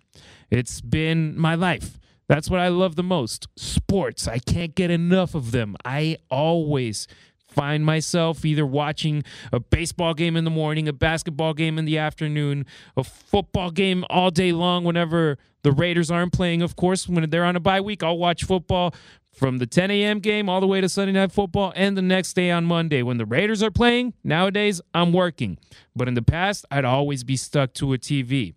[0.50, 2.00] it's been my life.
[2.28, 4.28] That's what I love the most sports.
[4.28, 5.76] I can't get enough of them.
[5.84, 7.08] I always
[7.52, 11.98] find myself either watching a baseball game in the morning, a basketball game in the
[11.98, 16.62] afternoon, a football game all day long whenever the Raiders aren't playing.
[16.62, 18.94] Of course, when they're on a bye week, I'll watch football
[19.34, 20.20] from the 10 a.m.
[20.20, 23.02] game all the way to Sunday Night Football and the next day on Monday.
[23.02, 25.58] When the Raiders are playing, nowadays I'm working.
[25.96, 28.54] But in the past, I'd always be stuck to a TV.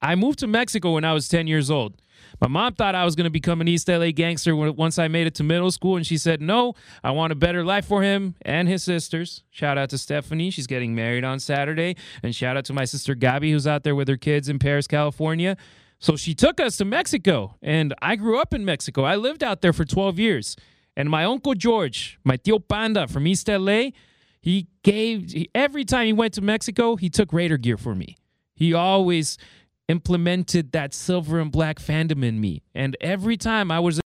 [0.00, 2.00] I moved to Mexico when I was 10 years old.
[2.40, 5.26] My mom thought I was going to become an East LA gangster once I made
[5.26, 8.34] it to middle school, and she said, No, I want a better life for him
[8.42, 9.44] and his sisters.
[9.50, 10.50] Shout out to Stephanie.
[10.50, 11.96] She's getting married on Saturday.
[12.22, 14.88] And shout out to my sister Gabby, who's out there with her kids in Perris,
[14.88, 15.56] California.
[15.98, 19.04] So she took us to Mexico, and I grew up in Mexico.
[19.04, 20.56] I lived out there for 12 years.
[20.96, 23.90] And my uncle George, my tío Panda from East LA,
[24.40, 28.16] he gave every time he went to Mexico, he took Raider gear for me.
[28.54, 29.38] He always
[29.88, 32.62] implemented that silver and black fandom in me.
[32.74, 34.00] And every time I was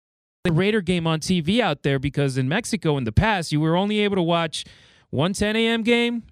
[0.45, 3.77] a Raider game on TV out there, because in Mexico in the past, you were
[3.77, 4.65] only able to watch
[5.11, 5.83] one 10 a.m.
[5.83, 6.25] game.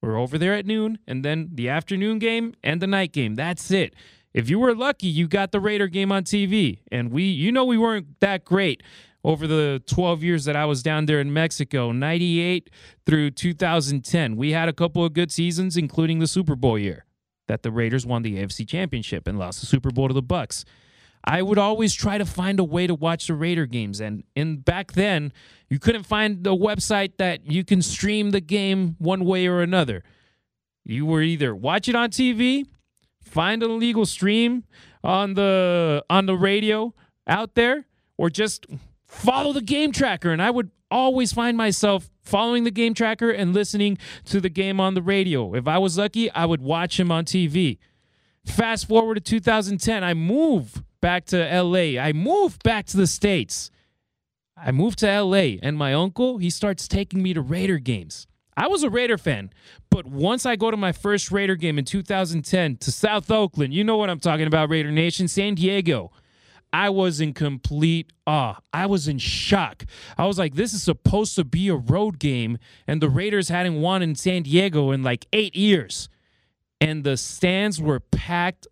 [0.00, 3.36] We're over there at noon, and then the afternoon game and the night game.
[3.36, 3.94] That's it
[4.34, 6.80] if you were lucky, you got the Raider game on TV.
[6.90, 8.82] And we, you know, we weren't that great
[9.24, 12.70] over the 12 years that I was down there in Mexico, 98
[13.06, 14.36] through 2010.
[14.36, 17.04] We had a couple of good seasons, including the Super Bowl year
[17.48, 20.64] that the Raiders won the AFC Championship and lost the Super Bowl to the Bucs.
[21.24, 24.56] I would always try to find a way to watch the Raider games, and in
[24.56, 25.32] back then,
[25.68, 30.02] you couldn't find a website that you can stream the game one way or another.
[30.84, 32.66] You were either watch it on TV
[33.22, 34.64] find an illegal stream
[35.02, 36.94] on the on the radio
[37.26, 37.86] out there
[38.18, 38.66] or just
[39.12, 43.54] follow the game tracker and I would always find myself following the game tracker and
[43.54, 45.54] listening to the game on the radio.
[45.54, 47.78] If I was lucky, I would watch him on TV.
[48.44, 52.00] Fast forward to 2010, I move back to LA.
[52.00, 53.70] I move back to the States.
[54.56, 58.26] I moved to LA and my uncle, he starts taking me to Raider games.
[58.56, 59.50] I was a Raider fan,
[59.90, 63.82] but once I go to my first Raider game in 2010 to South Oakland, you
[63.82, 66.12] know what I'm talking about, Raider Nation, San Diego.
[66.72, 68.58] I was in complete awe.
[68.72, 69.84] I was in shock.
[70.16, 73.80] I was like, this is supposed to be a road game, and the Raiders hadn't
[73.80, 76.08] won in San Diego in like eight years.
[76.80, 78.66] And the stands were packed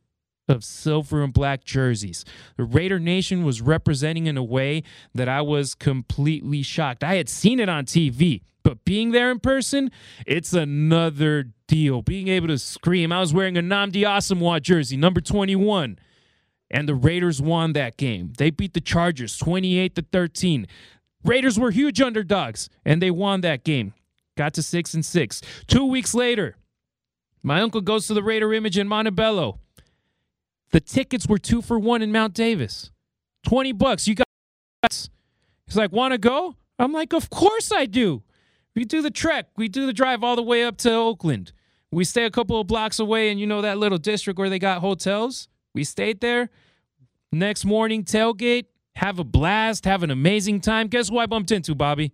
[0.48, 2.24] of silver and black jerseys.
[2.56, 4.82] The Raider Nation was representing in a way
[5.14, 7.04] that I was completely shocked.
[7.04, 8.42] I had seen it on TV.
[8.62, 9.90] But being there in person,
[10.26, 12.02] it's another deal.
[12.02, 13.12] Being able to scream.
[13.12, 15.98] I was wearing a Nnamdi Asomugha jersey, number 21.
[16.70, 18.32] And the Raiders won that game.
[18.38, 20.66] They beat the Chargers 28 to 13.
[21.24, 23.92] Raiders were huge underdogs, and they won that game.
[24.36, 25.42] Got to six and six.
[25.66, 26.56] Two weeks later,
[27.42, 29.58] my uncle goes to the Raider image in Montebello.
[30.70, 32.90] The tickets were two for one in Mount Davis.
[33.44, 34.06] 20 bucks.
[34.06, 34.26] You got
[34.82, 36.56] He's like, want to go?
[36.78, 38.22] I'm like, of course I do.
[38.74, 39.46] We do the trek.
[39.56, 41.52] We do the drive all the way up to Oakland.
[41.92, 44.58] We stay a couple of blocks away, and you know that little district where they
[44.58, 45.48] got hotels?
[45.74, 46.50] We stayed there.
[47.32, 50.88] Next morning, tailgate, have a blast, have an amazing time.
[50.88, 52.12] Guess who I bumped into, Bobby?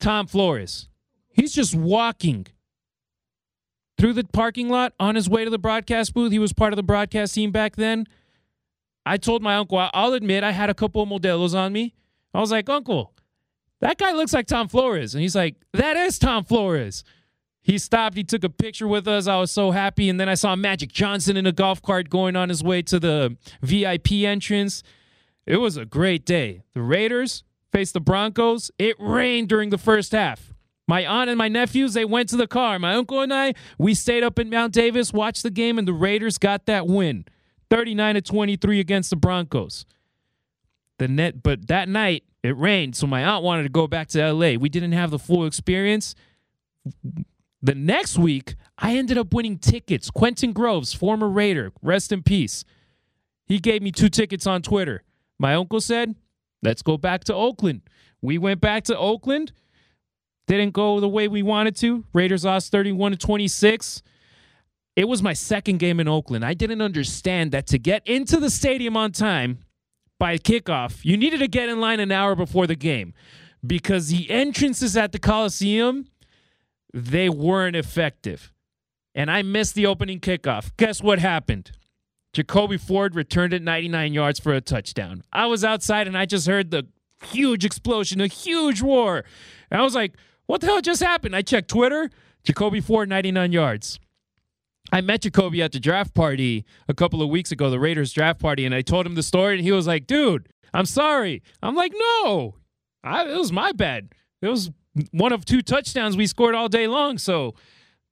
[0.00, 0.88] Tom Flores.
[1.32, 2.46] He's just walking
[3.98, 6.32] through the parking lot on his way to the broadcast booth.
[6.32, 8.06] He was part of the broadcast team back then.
[9.04, 11.94] I told my uncle, I'll admit I had a couple of Modelos on me.
[12.34, 13.12] I was like, Uncle,
[13.80, 15.14] that guy looks like Tom Flores.
[15.14, 17.04] And he's like, That is Tom Flores.
[17.62, 18.16] He stopped.
[18.16, 19.28] He took a picture with us.
[19.28, 20.08] I was so happy.
[20.08, 22.98] And then I saw Magic Johnson in a golf cart going on his way to
[22.98, 24.82] the VIP entrance.
[25.46, 26.62] It was a great day.
[26.74, 28.70] The Raiders faced the Broncos.
[28.78, 30.52] It rained during the first half.
[30.88, 32.78] My aunt and my nephews, they went to the car.
[32.78, 35.92] My uncle and I, we stayed up in Mount Davis, watched the game, and the
[35.92, 37.24] Raiders got that win.
[37.70, 39.86] 39 to 23 against the Broncos.
[40.98, 44.32] The net, but that night it rained, so my aunt wanted to go back to
[44.32, 44.58] LA.
[44.58, 46.14] We didn't have the full experience.
[47.62, 50.10] The next week, I ended up winning tickets.
[50.10, 52.64] Quentin Groves, former Raider, rest in peace.
[53.46, 55.04] He gave me two tickets on Twitter.
[55.38, 56.16] My uncle said,
[56.62, 57.82] "Let's go back to Oakland."
[58.20, 59.52] We went back to Oakland.
[60.46, 62.04] Didn't go the way we wanted to.
[62.12, 64.02] Raiders lost 31 to 26.
[64.96, 66.44] It was my second game in Oakland.
[66.44, 69.60] I didn't understand that to get into the stadium on time
[70.22, 73.12] by kickoff, you needed to get in line an hour before the game
[73.66, 76.06] because the entrances at the Coliseum
[76.92, 78.52] they weren't effective.
[79.14, 80.72] And I missed the opening kickoff.
[80.76, 81.72] Guess what happened?
[82.32, 85.22] Jacoby Ford returned it 99 yards for a touchdown.
[85.32, 86.86] I was outside and I just heard the
[87.26, 89.24] huge explosion, a huge roar.
[89.70, 90.14] And I was like,
[90.46, 91.36] what the hell just happened?
[91.36, 92.10] I checked Twitter.
[92.44, 94.00] Jacoby Ford, 99 yards.
[94.90, 98.40] I met Jacoby at the draft party a couple of weeks ago, the Raiders draft
[98.40, 101.42] party, and I told him the story, and he was like, dude, I'm sorry.
[101.62, 102.56] I'm like, no,
[103.04, 104.08] I, it was my bad.
[104.42, 104.70] It was
[105.10, 107.54] one of two touchdowns we scored all day long, so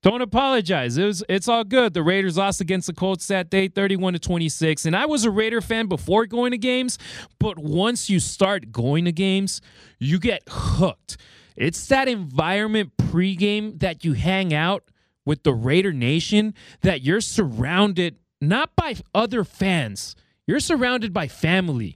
[0.03, 0.97] don't apologize.
[0.97, 1.93] It was it's all good.
[1.93, 4.85] The Raiders lost against the Colts that day, 31 to 26.
[4.85, 6.97] And I was a Raider fan before going to games,
[7.39, 9.61] but once you start going to games,
[9.99, 11.17] you get hooked.
[11.55, 14.83] It's that environment pregame that you hang out
[15.25, 20.15] with the Raider Nation that you're surrounded not by other fans,
[20.47, 21.95] you're surrounded by family.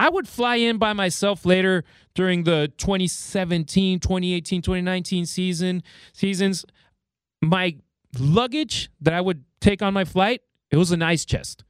[0.00, 1.84] I would fly in by myself later
[2.14, 5.82] during the 2017, 2018, 2019 season
[6.14, 6.64] seasons.
[7.42, 7.76] My
[8.18, 11.64] luggage that I would take on my flight, it was an ice chest.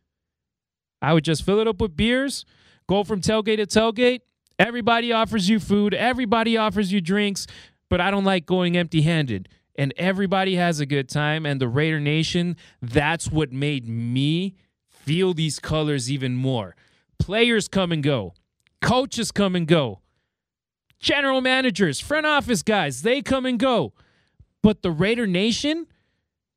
[1.03, 2.45] I would just fill it up with beers,
[2.89, 4.21] go from tailgate to tailgate.
[4.61, 7.49] Everybody offers you food, everybody offers you drinks,
[7.89, 11.45] but I don't like going empty handed and everybody has a good time.
[11.45, 14.55] And the Raider Nation, that's what made me
[14.89, 16.77] feel these colors even more.
[17.21, 18.33] Players come and go,
[18.81, 20.01] coaches come and go,
[20.99, 23.93] general managers, front office guys, they come and go.
[24.63, 25.87] But the Raider Nation,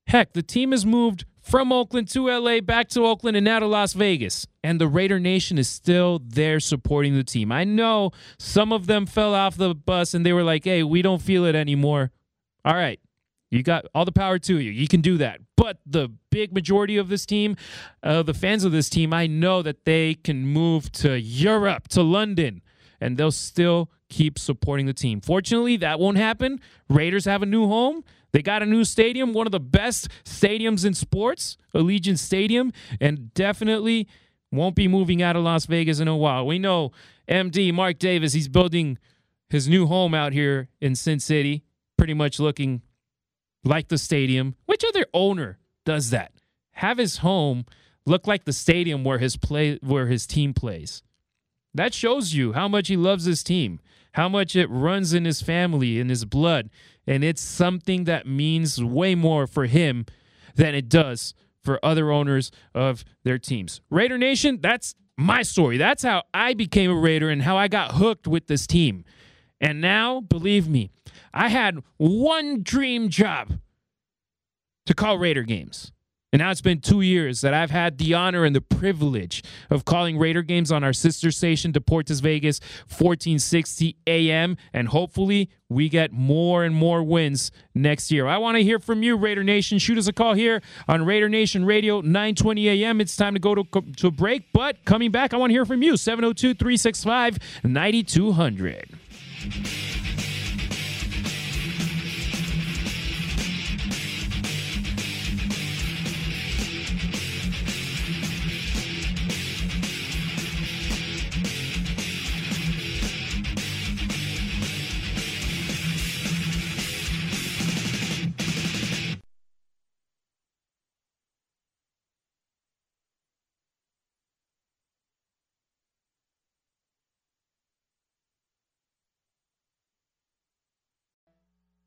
[0.07, 3.67] heck, the team has moved from Oakland to LA, back to Oakland, and now to
[3.67, 4.47] Las Vegas.
[4.63, 7.51] And the Raider Nation is still there supporting the team.
[7.51, 11.01] I know some of them fell off the bus and they were like, hey, we
[11.01, 12.11] don't feel it anymore.
[12.63, 13.01] All right,
[13.53, 14.71] you got all the power to you.
[14.71, 15.39] You can do that.
[15.55, 17.55] But the big majority of this team,
[18.01, 22.01] uh, the fans of this team, I know that they can move to Europe, to
[22.01, 22.63] London,
[22.99, 25.21] and they'll still keep supporting the team.
[25.21, 26.59] Fortunately, that won't happen.
[26.89, 28.03] Raiders have a new home.
[28.31, 33.31] They got a new stadium, one of the best stadiums in sports, Allegiant Stadium, and
[33.35, 34.07] definitely
[34.51, 36.47] won't be moving out of Las Vegas in a while.
[36.47, 36.91] We know
[37.29, 38.97] MD Mark Davis, he's building
[39.49, 41.63] his new home out here in Sin City,
[41.95, 42.81] pretty much looking
[43.63, 44.55] like the stadium.
[44.65, 46.31] Which other owner does that?
[46.73, 47.65] Have his home
[48.05, 51.03] look like the stadium where his play where his team plays.
[51.73, 53.79] That shows you how much he loves his team,
[54.13, 56.69] how much it runs in his family, in his blood,
[57.07, 60.05] and it's something that means way more for him
[60.55, 63.81] than it does for other owners of their teams.
[63.89, 65.77] Raider Nation, that's my story.
[65.77, 69.03] That's how I became a Raider and how I got hooked with this team.
[69.63, 70.91] And now, believe me,
[71.33, 73.59] I had one dream job
[74.85, 75.93] to call Raider games.
[76.33, 79.85] And now it's been two years that I've had the honor and the privilege of
[79.85, 84.57] calling Raider games on our sister station, Deportes Vegas, 1460 AM.
[84.73, 88.27] And hopefully we get more and more wins next year.
[88.27, 89.77] I want to hear from you, Raider Nation.
[89.77, 92.99] Shoot us a call here on Raider Nation Radio, 920 AM.
[92.99, 93.63] It's time to go to,
[93.95, 94.51] to break.
[94.51, 98.89] But coming back, I want to hear from you, 702 365 9200.
[99.43, 99.82] Thank you.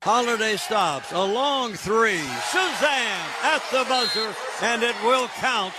[0.06, 1.10] Holiday stops.
[1.10, 2.22] A long three.
[2.52, 4.32] Suzanne at the buzzer,
[4.62, 5.74] and it will count.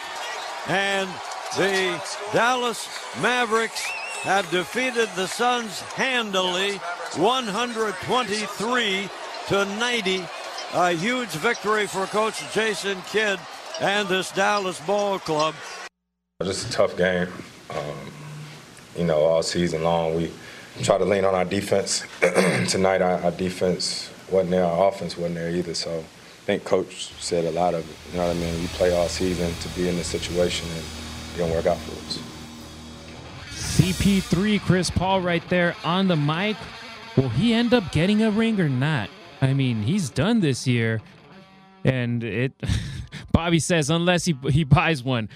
[0.67, 1.07] And
[1.55, 1.97] the
[2.33, 2.89] Dallas
[3.21, 3.85] Mavericks
[4.23, 6.73] have defeated the Suns handily,
[7.15, 9.09] 123
[9.47, 10.25] to 90.
[10.73, 13.39] A huge victory for Coach Jason Kidd
[13.79, 15.55] and this Dallas Ball Club.
[16.43, 17.29] Just a tough game.
[17.69, 18.11] Um,
[18.97, 20.33] you know, all season long, we
[20.83, 22.03] try to lean on our defense.
[22.69, 25.73] Tonight, our, our, defense wasn't there, our offense wasn't there either.
[25.73, 28.11] So I think Coach said a lot of it.
[28.11, 28.61] You know what I mean?
[28.61, 31.91] We play all season to be in this situation, and it didn't work out for
[32.05, 32.19] us.
[33.77, 36.57] CP3, Chris Paul right there on the mic.
[37.15, 39.09] Will he end up getting a ring or not?
[39.41, 41.01] I mean, he's done this year,
[41.83, 42.53] and it.
[43.31, 45.29] Bobby says unless he he buys one.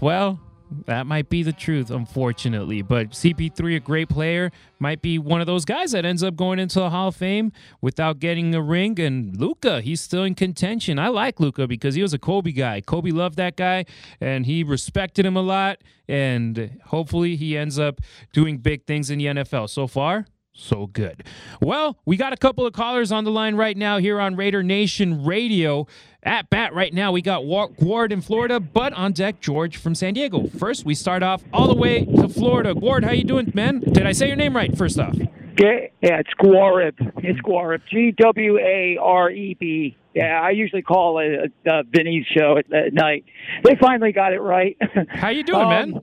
[0.00, 0.38] Well,
[0.86, 2.82] that might be the truth, unfortunately.
[2.82, 6.58] But CP3, a great player, might be one of those guys that ends up going
[6.58, 8.98] into the Hall of Fame without getting a ring.
[9.00, 10.98] And Luka, he's still in contention.
[10.98, 12.80] I like Luka because he was a Kobe guy.
[12.80, 13.84] Kobe loved that guy,
[14.20, 15.78] and he respected him a lot.
[16.08, 18.00] And hopefully, he ends up
[18.32, 19.68] doing big things in the NFL.
[19.70, 21.24] So far, so good.
[21.60, 24.62] Well, we got a couple of callers on the line right now here on Raider
[24.62, 25.86] Nation Radio.
[26.22, 30.14] At bat right now, we got Ward in Florida, but on deck, George from San
[30.14, 30.46] Diego.
[30.48, 32.74] First, we start off all the way to Florida.
[32.74, 33.80] Ward, how you doing, man?
[33.80, 34.76] Did I say your name right?
[34.76, 35.16] First off.
[35.16, 36.94] Yeah, yeah it's Guareb.
[37.24, 37.80] It's Guareb.
[37.90, 39.96] G W A R E B.
[40.14, 43.24] Yeah, I usually call it a, a Vinny's show at, at, night.
[43.62, 44.76] They finally got it right.
[45.08, 46.02] How you doing, um, man?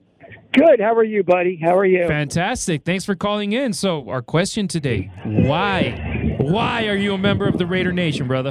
[0.52, 0.80] Good.
[0.80, 1.58] How are you, buddy?
[1.62, 2.06] How are you?
[2.08, 2.84] Fantastic.
[2.84, 3.72] Thanks for calling in.
[3.72, 6.36] So, our question today: Why?
[6.38, 8.50] Why are you a member of the Raider Nation, brother?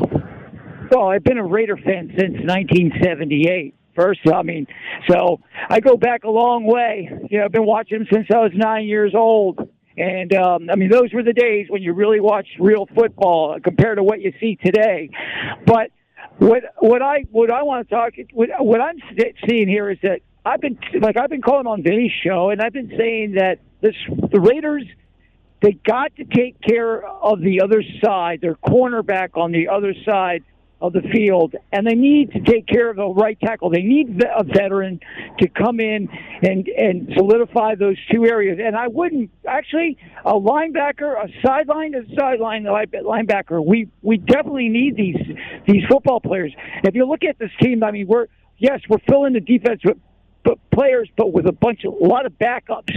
[0.91, 3.74] Well, I've been a Raider fan since 1978.
[3.95, 4.68] First, I mean,
[5.10, 7.10] so I go back a long way.
[7.32, 9.68] You know, I've been watching them since I was nine years old.
[9.98, 13.98] And um, I mean, those were the days when you really watched real football compared
[13.98, 15.10] to what you see today.
[15.66, 15.89] But
[16.38, 18.98] what what I what I want to talk what, what I'm
[19.50, 22.74] seeing here is that I've been like I've been calling on Vinny's show, and I've
[22.74, 23.95] been saying that this
[24.32, 24.84] the Raiders
[25.62, 30.43] they got to take care of the other side, their cornerback on the other side
[30.80, 33.72] of the field, and they need to take care of the right tackle.
[33.72, 35.00] They need a veteran
[35.39, 36.08] to come in
[36.43, 38.60] and and solidify those two areas.
[38.64, 43.66] And I wouldn't actually a linebacker, a sideline, to sideline linebacker.
[43.66, 45.38] We we definitely need these
[45.68, 46.54] these football players.
[46.84, 48.28] If you look at this team, I mean, we're
[48.60, 49.98] yes, we're filling the defense with
[50.48, 52.95] but players, but with a bunch of a lot of backups.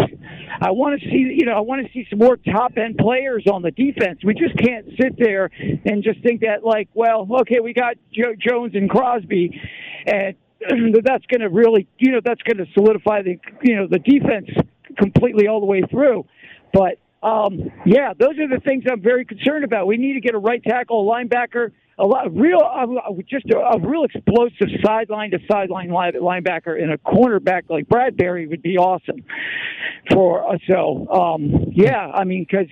[0.61, 3.45] I want to see, you know, I want to see some more top end players
[3.53, 4.21] on the defense.
[4.23, 8.35] We just can't sit there and just think that, like, well, okay, we got Joe
[8.39, 9.61] Jones and Crosby,
[10.07, 10.37] and
[11.05, 14.49] that's going to really, you know, that's going to solidify the, you know, the defense
[14.97, 16.27] completely all the way through.
[16.73, 19.89] But um, yeah, those are the things I'm very concerned about.
[19.89, 23.59] We need to get a right tackle, a linebacker, a lot real, uh, just a,
[23.59, 29.23] a real explosive sideline to sideline linebacker and a cornerback like Bradbury would be awesome
[30.11, 30.61] for us.
[30.67, 32.69] So, um, yeah, I mean, because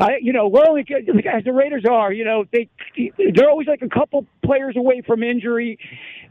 [0.00, 2.68] I, you know, we're only as the Raiders are, you know, they
[3.34, 5.78] they're always like a couple players away from injury,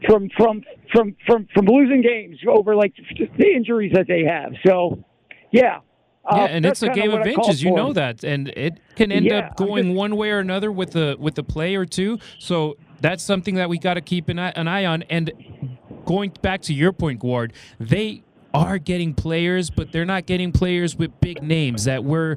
[0.06, 4.52] from from from from from losing games over like the injuries that they have.
[4.66, 5.04] So,
[5.52, 5.78] yeah,
[6.24, 7.62] uh, yeah, and it's a game of inches.
[7.62, 10.70] You know that, and it can end yeah, up going just, one way or another
[10.70, 12.18] with the with the play or two.
[12.38, 15.02] So that's something that we got to keep an eye, an eye on.
[15.04, 15.32] And
[16.04, 20.96] going back to your point, Ward, they are getting players, but they're not getting players
[20.96, 22.36] with big names that we're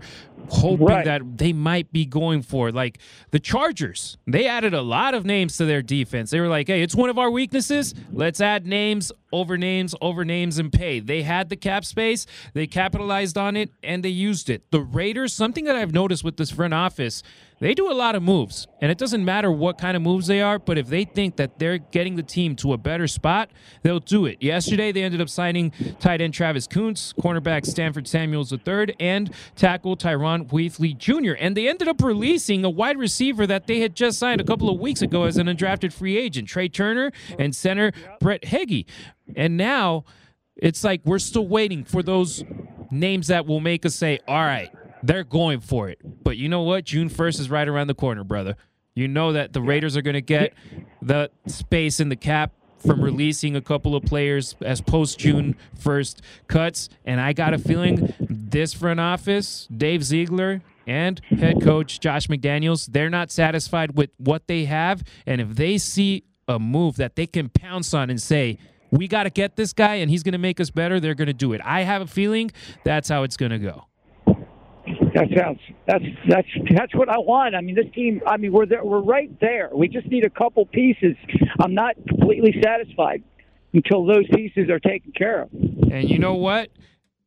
[0.50, 1.06] hoping right.
[1.06, 2.72] that they might be going for.
[2.72, 3.00] Like
[3.32, 6.32] the Chargers, they added a lot of names to their defense.
[6.32, 7.94] They were like, hey, it's one of our weaknesses.
[8.12, 11.00] Let's add names over names over names and pay.
[11.00, 14.70] They had the cap space, they capitalized on it, and they used it.
[14.72, 17.24] The Raiders, something that I've noticed with this front office,
[17.64, 20.42] they do a lot of moves, and it doesn't matter what kind of moves they
[20.42, 23.52] are, but if they think that they're getting the team to a better spot,
[23.84, 24.44] they'll do it.
[24.44, 29.96] Yesterday, they ended up signing tight end Travis Koontz, cornerback Stanford Samuels III, and tackle
[29.96, 34.20] Tyrone Wheatley Jr., and they ended up releasing a wide receiver that they had just
[34.20, 37.94] signed a couple of weeks ago as an undrafted free agent, Tre Turner, and center
[38.20, 38.86] Brett Heggie.
[39.38, 40.04] And now
[40.58, 42.44] it's like we're still waiting for those
[42.92, 44.70] names that will make us say, all right,
[45.04, 46.00] they're going for it.
[46.24, 46.86] But you know what?
[46.86, 48.56] June 1st is right around the corner, brother.
[48.96, 50.54] You know that the Raiders are going to get
[51.02, 56.22] the space in the cap from releasing a couple of players as post June 1st
[56.48, 56.90] cuts.
[57.06, 62.92] And I got a feeling this front office, Dave Ziegler, and head coach Josh McDaniels,
[62.92, 65.04] they're not satisfied with what they have.
[65.26, 68.58] And if they see a move that they can pounce on and say,
[68.92, 71.28] we got to get this guy and he's going to make us better, they're going
[71.28, 71.62] to do it.
[71.64, 72.52] I have a feeling
[72.84, 73.86] that's how it's going to go.
[75.14, 77.56] That sounds that's that's that's what I want.
[77.56, 78.22] I mean, this team.
[78.26, 79.70] I mean, we're there, we're right there.
[79.74, 81.16] We just need a couple pieces.
[81.60, 83.24] I'm not completely satisfied
[83.74, 85.50] until those pieces are taken care of.
[85.54, 86.70] And you know what?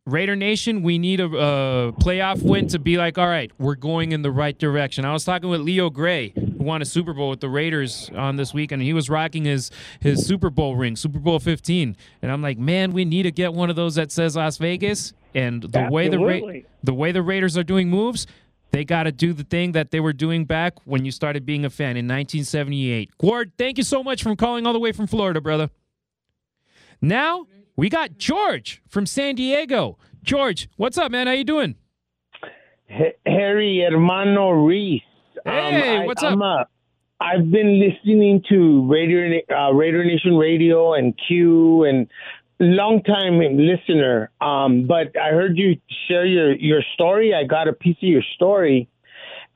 [0.07, 4.13] Raider Nation, we need a, a playoff win to be like, all right, we're going
[4.13, 5.05] in the right direction.
[5.05, 8.37] I was talking with Leo Gray, who won a Super Bowl with the Raiders on
[8.37, 8.83] this weekend.
[8.83, 12.57] And he was rocking his his Super Bowl ring, Super Bowl 15, and I'm like,
[12.57, 15.13] man, we need to get one of those that says Las Vegas.
[15.35, 16.67] And the way the Ra- Absolutely.
[16.87, 18.29] The way the Raiders are doing moves,
[18.71, 21.65] they got to do the thing that they were doing back when you started being
[21.65, 23.11] a fan in 1978.
[23.19, 25.69] Gord, thank you so much for calling all the way from Florida, brother.
[27.01, 29.99] Now we got George from San Diego.
[30.23, 31.27] George, what's up, man?
[31.27, 31.75] How you doing?
[32.89, 35.01] Harry Hermano Ruiz.
[35.45, 36.35] Hey, what's up?
[36.35, 36.67] I'm a,
[37.21, 42.07] I've been listening to Radio uh, Raider Nation Radio and Q and
[42.59, 44.31] long time listener.
[44.41, 45.79] Um, but I heard you
[46.09, 47.35] share your your story.
[47.35, 48.89] I got a piece of your story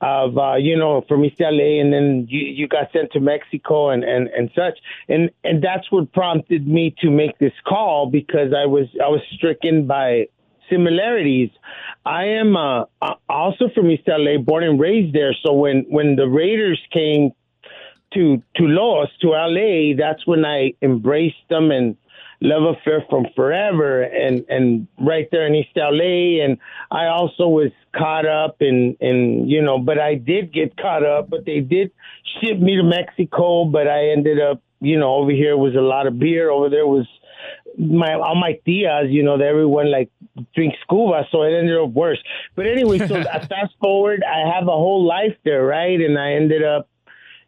[0.01, 3.89] of uh, you know from East LA, and then you, you got sent to Mexico
[3.89, 8.53] and, and, and such, and and that's what prompted me to make this call because
[8.53, 10.27] I was I was stricken by
[10.69, 11.49] similarities.
[12.05, 15.35] I am uh, uh, also from East LA, born and raised there.
[15.45, 17.31] So when when the Raiders came
[18.13, 21.95] to to Los to LA, that's when I embraced them and
[22.41, 26.57] love affair from forever and and right there in East LA and
[26.89, 31.29] I also was caught up in in you know but I did get caught up
[31.29, 31.91] but they did
[32.39, 36.07] ship me to Mexico but I ended up you know over here was a lot
[36.07, 36.49] of beer.
[36.49, 37.07] Over there was
[37.77, 40.09] my all my tias you know that everyone like
[40.55, 42.21] drinks scuba so it ended up worse.
[42.55, 46.01] But anyway so fast forward I have a whole life there right?
[46.01, 46.89] And I ended up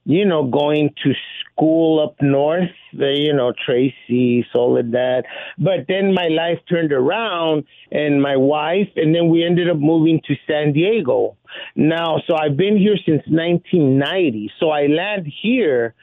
[0.06, 1.14] you know, going to
[1.54, 5.26] school up north, the, you know, Tracy, Soledad.
[5.58, 10.22] But then my life turned around and my wife, and then we ended up moving
[10.28, 11.38] to San Diego.
[11.76, 14.52] Now, so I've been here since 1990.
[14.60, 15.94] So I land here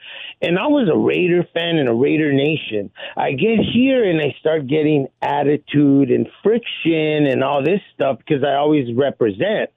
[0.41, 2.89] and I was a Raider fan and a Raider nation.
[3.15, 8.43] I get here and I start getting attitude and friction and all this stuff because
[8.43, 9.69] I always represent.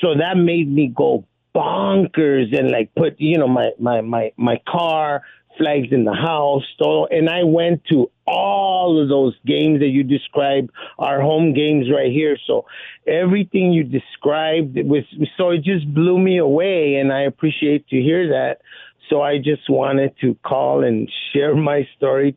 [0.00, 1.24] So that made me go
[1.54, 5.22] bonkers and like put you know my my my my car
[5.58, 10.04] flags in the house so, and i went to all of those games that you
[10.04, 12.38] described our home games right here.
[12.46, 12.66] So
[13.06, 15.04] everything you described was
[15.36, 18.60] so it just blew me away and i appreciate to hear that.
[19.08, 22.36] So i just wanted to call and share my story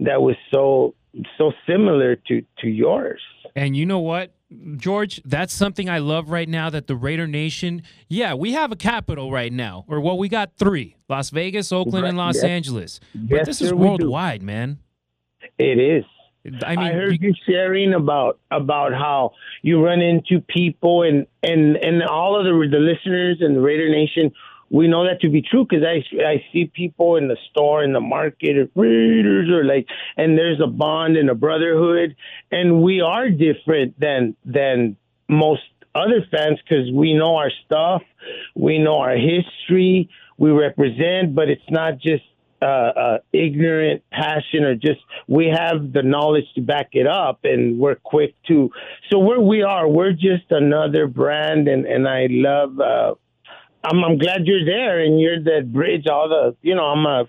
[0.00, 0.94] that was so
[1.38, 3.22] so similar to to yours.
[3.56, 4.32] And you know what,
[4.76, 5.22] George?
[5.24, 9.30] That's something I love right now that the Raider Nation, yeah, we have a capital
[9.30, 12.44] right now, or well, we got three Las Vegas, Oakland, and Los yes.
[12.44, 13.00] Angeles.
[13.14, 13.88] But Yes, this is sir, we do.
[13.90, 14.78] worldwide, man.
[15.58, 16.04] It is.
[16.64, 19.32] I mean, I heard you, sharing about about how
[19.62, 23.90] you run into people and and and all of the the listeners and the Raider
[23.90, 24.32] Nation.
[24.70, 27.92] We know that to be true because I I see people in the store in
[27.92, 32.14] the market or Raiders or like, and there's a bond and a brotherhood,
[32.52, 34.96] and we are different than than
[35.28, 35.62] most
[35.94, 38.02] other fans because we know our stuff,
[38.54, 40.08] we know our history,
[40.38, 42.22] we represent, but it's not just
[42.62, 47.78] uh, uh, ignorant passion or just we have the knowledge to back it up and
[47.78, 48.70] we're quick to
[49.10, 53.14] so where we are we're just another brand and and i love uh
[53.84, 57.24] i'm i'm glad you're there and you're that bridge all the you know i'm a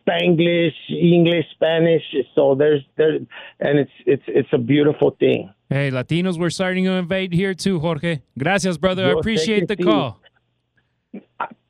[0.00, 2.02] spanglish english spanish
[2.34, 3.16] so there's there
[3.60, 7.80] and it's it's it's a beautiful thing Hey, Latinos, we're starting to invade here too,
[7.80, 8.20] Jorge.
[8.38, 9.06] Gracias, brother.
[9.06, 10.20] I appreciate the call.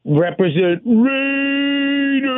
[0.05, 2.35] represent raiders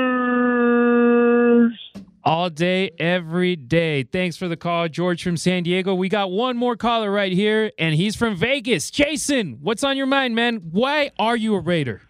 [2.27, 4.03] All day, every day.
[4.03, 5.95] Thanks for the call, George from San Diego.
[5.95, 8.91] We got one more caller right here, and he's from Vegas.
[8.91, 10.57] Jason, what's on your mind, man?
[10.73, 12.03] Why are you a Raider?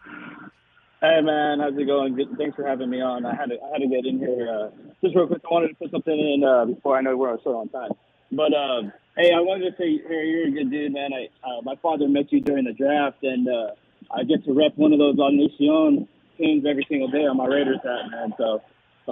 [1.02, 2.16] Hey man, how's it going?
[2.16, 3.26] Good, thanks for having me on.
[3.26, 4.70] I had to I had to get in here uh,
[5.04, 5.42] just real quick.
[5.44, 7.90] I wanted to put something in uh, before I know we're still on time.
[8.32, 11.10] But um, hey, I wanted to say, Harry, you're a good dude, man.
[11.12, 13.76] I uh, my father met you during the draft, and uh,
[14.10, 16.08] I get to rep one of those Nacion
[16.38, 18.32] teams every single day on my Raiders hat, man.
[18.38, 18.62] So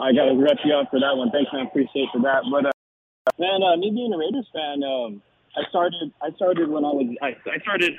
[0.00, 1.30] I got to rep you up for that one.
[1.30, 1.66] Thanks, man.
[1.66, 2.42] Appreciate for that.
[2.50, 2.72] But uh,
[3.38, 5.22] man, uh, me being a Raiders fan, um,
[5.56, 7.92] I started I started when I was I, I started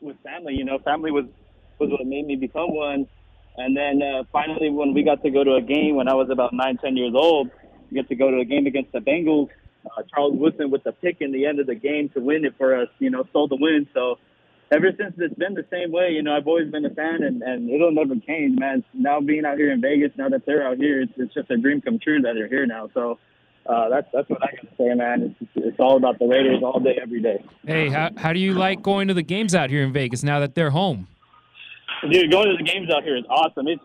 [0.00, 0.54] with family.
[0.54, 1.24] You know, family was
[1.78, 3.06] was what made me become one.
[3.56, 6.30] And then uh, finally, when we got to go to a game when I was
[6.30, 7.50] about nine, ten years old,
[7.90, 9.48] we got to go to a game against the Bengals.
[9.84, 12.54] Uh, Charles Woodson with the pick in the end of the game to win it
[12.58, 13.88] for us, you know, stole the win.
[13.94, 14.18] So
[14.70, 17.42] ever since it's been the same way, you know, I've always been a fan and,
[17.42, 18.84] and it'll never change, man.
[18.94, 21.56] Now being out here in Vegas, now that they're out here, it's, it's just a
[21.56, 22.90] dream come true that they're here now.
[22.94, 23.18] So
[23.66, 25.36] uh, that's that's what I got to say, man.
[25.40, 27.44] It's, it's all about the Raiders all day, every day.
[27.66, 30.40] Hey, how, how do you like going to the games out here in Vegas now
[30.40, 31.06] that they're home?
[32.10, 33.68] Dude, going to the games out here is awesome.
[33.68, 33.82] It's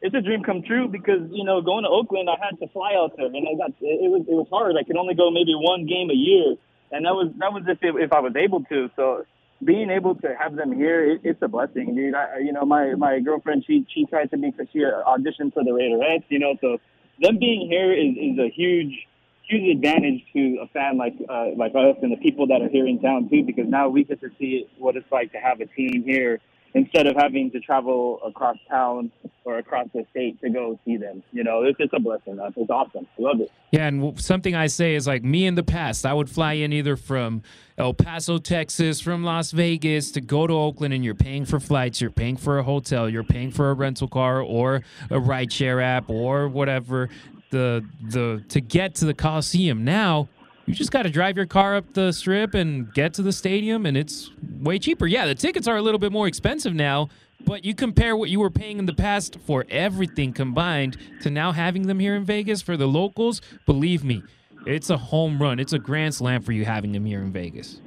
[0.00, 2.94] it's a dream come true because you know going to Oakland, I had to fly
[2.96, 4.76] out there, and I got it was it was hard.
[4.78, 6.54] I could only go maybe one game a year,
[6.92, 8.90] and that was that was if it, if I was able to.
[8.96, 9.24] So
[9.64, 12.14] being able to have them here, it, it's a blessing, dude.
[12.14, 15.70] I, you know, my my girlfriend, she she tried to be she auditioned for the
[15.70, 16.78] Raiderettes, you know, so
[17.20, 19.06] them being here is is a huge
[19.48, 22.86] huge advantage to a fan like uh, like us and the people that are here
[22.86, 25.66] in town too, because now we get to see what it's like to have a
[25.66, 26.40] team here
[26.74, 29.10] instead of having to travel across town
[29.44, 31.22] or across the state to go see them.
[31.32, 32.38] You know, it's, it's a blessing.
[32.56, 33.06] It's awesome.
[33.18, 33.50] I love it.
[33.72, 36.72] Yeah, and something I say is like me in the past, I would fly in
[36.72, 37.42] either from
[37.78, 42.00] El Paso, Texas, from Las Vegas to go to Oakland, and you're paying for flights,
[42.00, 46.10] you're paying for a hotel, you're paying for a rental car or a rideshare app
[46.10, 47.08] or whatever.
[47.50, 50.28] The the to get to the Coliseum now
[50.68, 53.86] you just got to drive your car up the strip and get to the stadium,
[53.86, 55.06] and it's way cheaper.
[55.06, 57.08] Yeah, the tickets are a little bit more expensive now,
[57.46, 61.52] but you compare what you were paying in the past for everything combined to now
[61.52, 63.40] having them here in Vegas for the locals.
[63.64, 64.22] Believe me,
[64.66, 65.58] it's a home run.
[65.58, 67.80] It's a grand slam for you having them here in Vegas.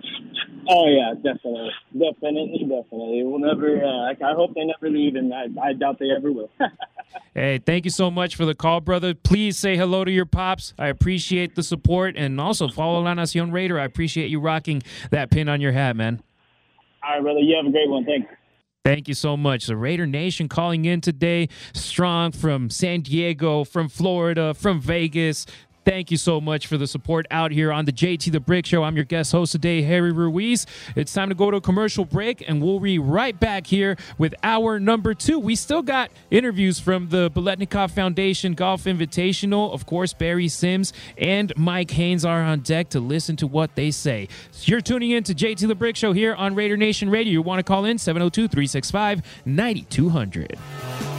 [0.74, 3.24] Oh yeah, definitely, definitely, definitely.
[3.24, 3.84] We'll never.
[3.84, 6.50] Uh, I hope they never leave, and I, I doubt they ever will.
[7.36, 9.14] hey, thank you so much for the call, brother.
[9.14, 10.74] Please say hello to your pops.
[10.80, 13.78] I appreciate the support, and also follow La Nacion Raider.
[13.78, 16.24] I appreciate you rocking that pin on your hat, man.
[17.04, 17.40] All right, brother.
[17.42, 18.06] You have a great one.
[18.06, 18.32] Thanks.
[18.86, 19.68] Thank you so much.
[19.68, 25.46] The Raider Nation calling in today, strong from San Diego, from Florida, from Vegas.
[25.84, 28.84] Thank you so much for the support out here on the JT the Brick Show.
[28.84, 30.68] I'm your guest host today, Harry Ruiz.
[30.96, 34.36] It's time to go to a commercial break, and we'll be right back here with
[34.44, 35.40] our number two.
[35.40, 39.74] We still got interviews from the Biletnikoff Foundation Golf Invitational.
[39.74, 43.90] Of course, Barry Sims and Mike Haynes are on deck to listen to what they
[43.90, 44.28] say.
[44.62, 47.32] You're tuning in to JT the Brick Show here on Raider Nation Radio.
[47.34, 51.11] You want to call in 702 365 9200.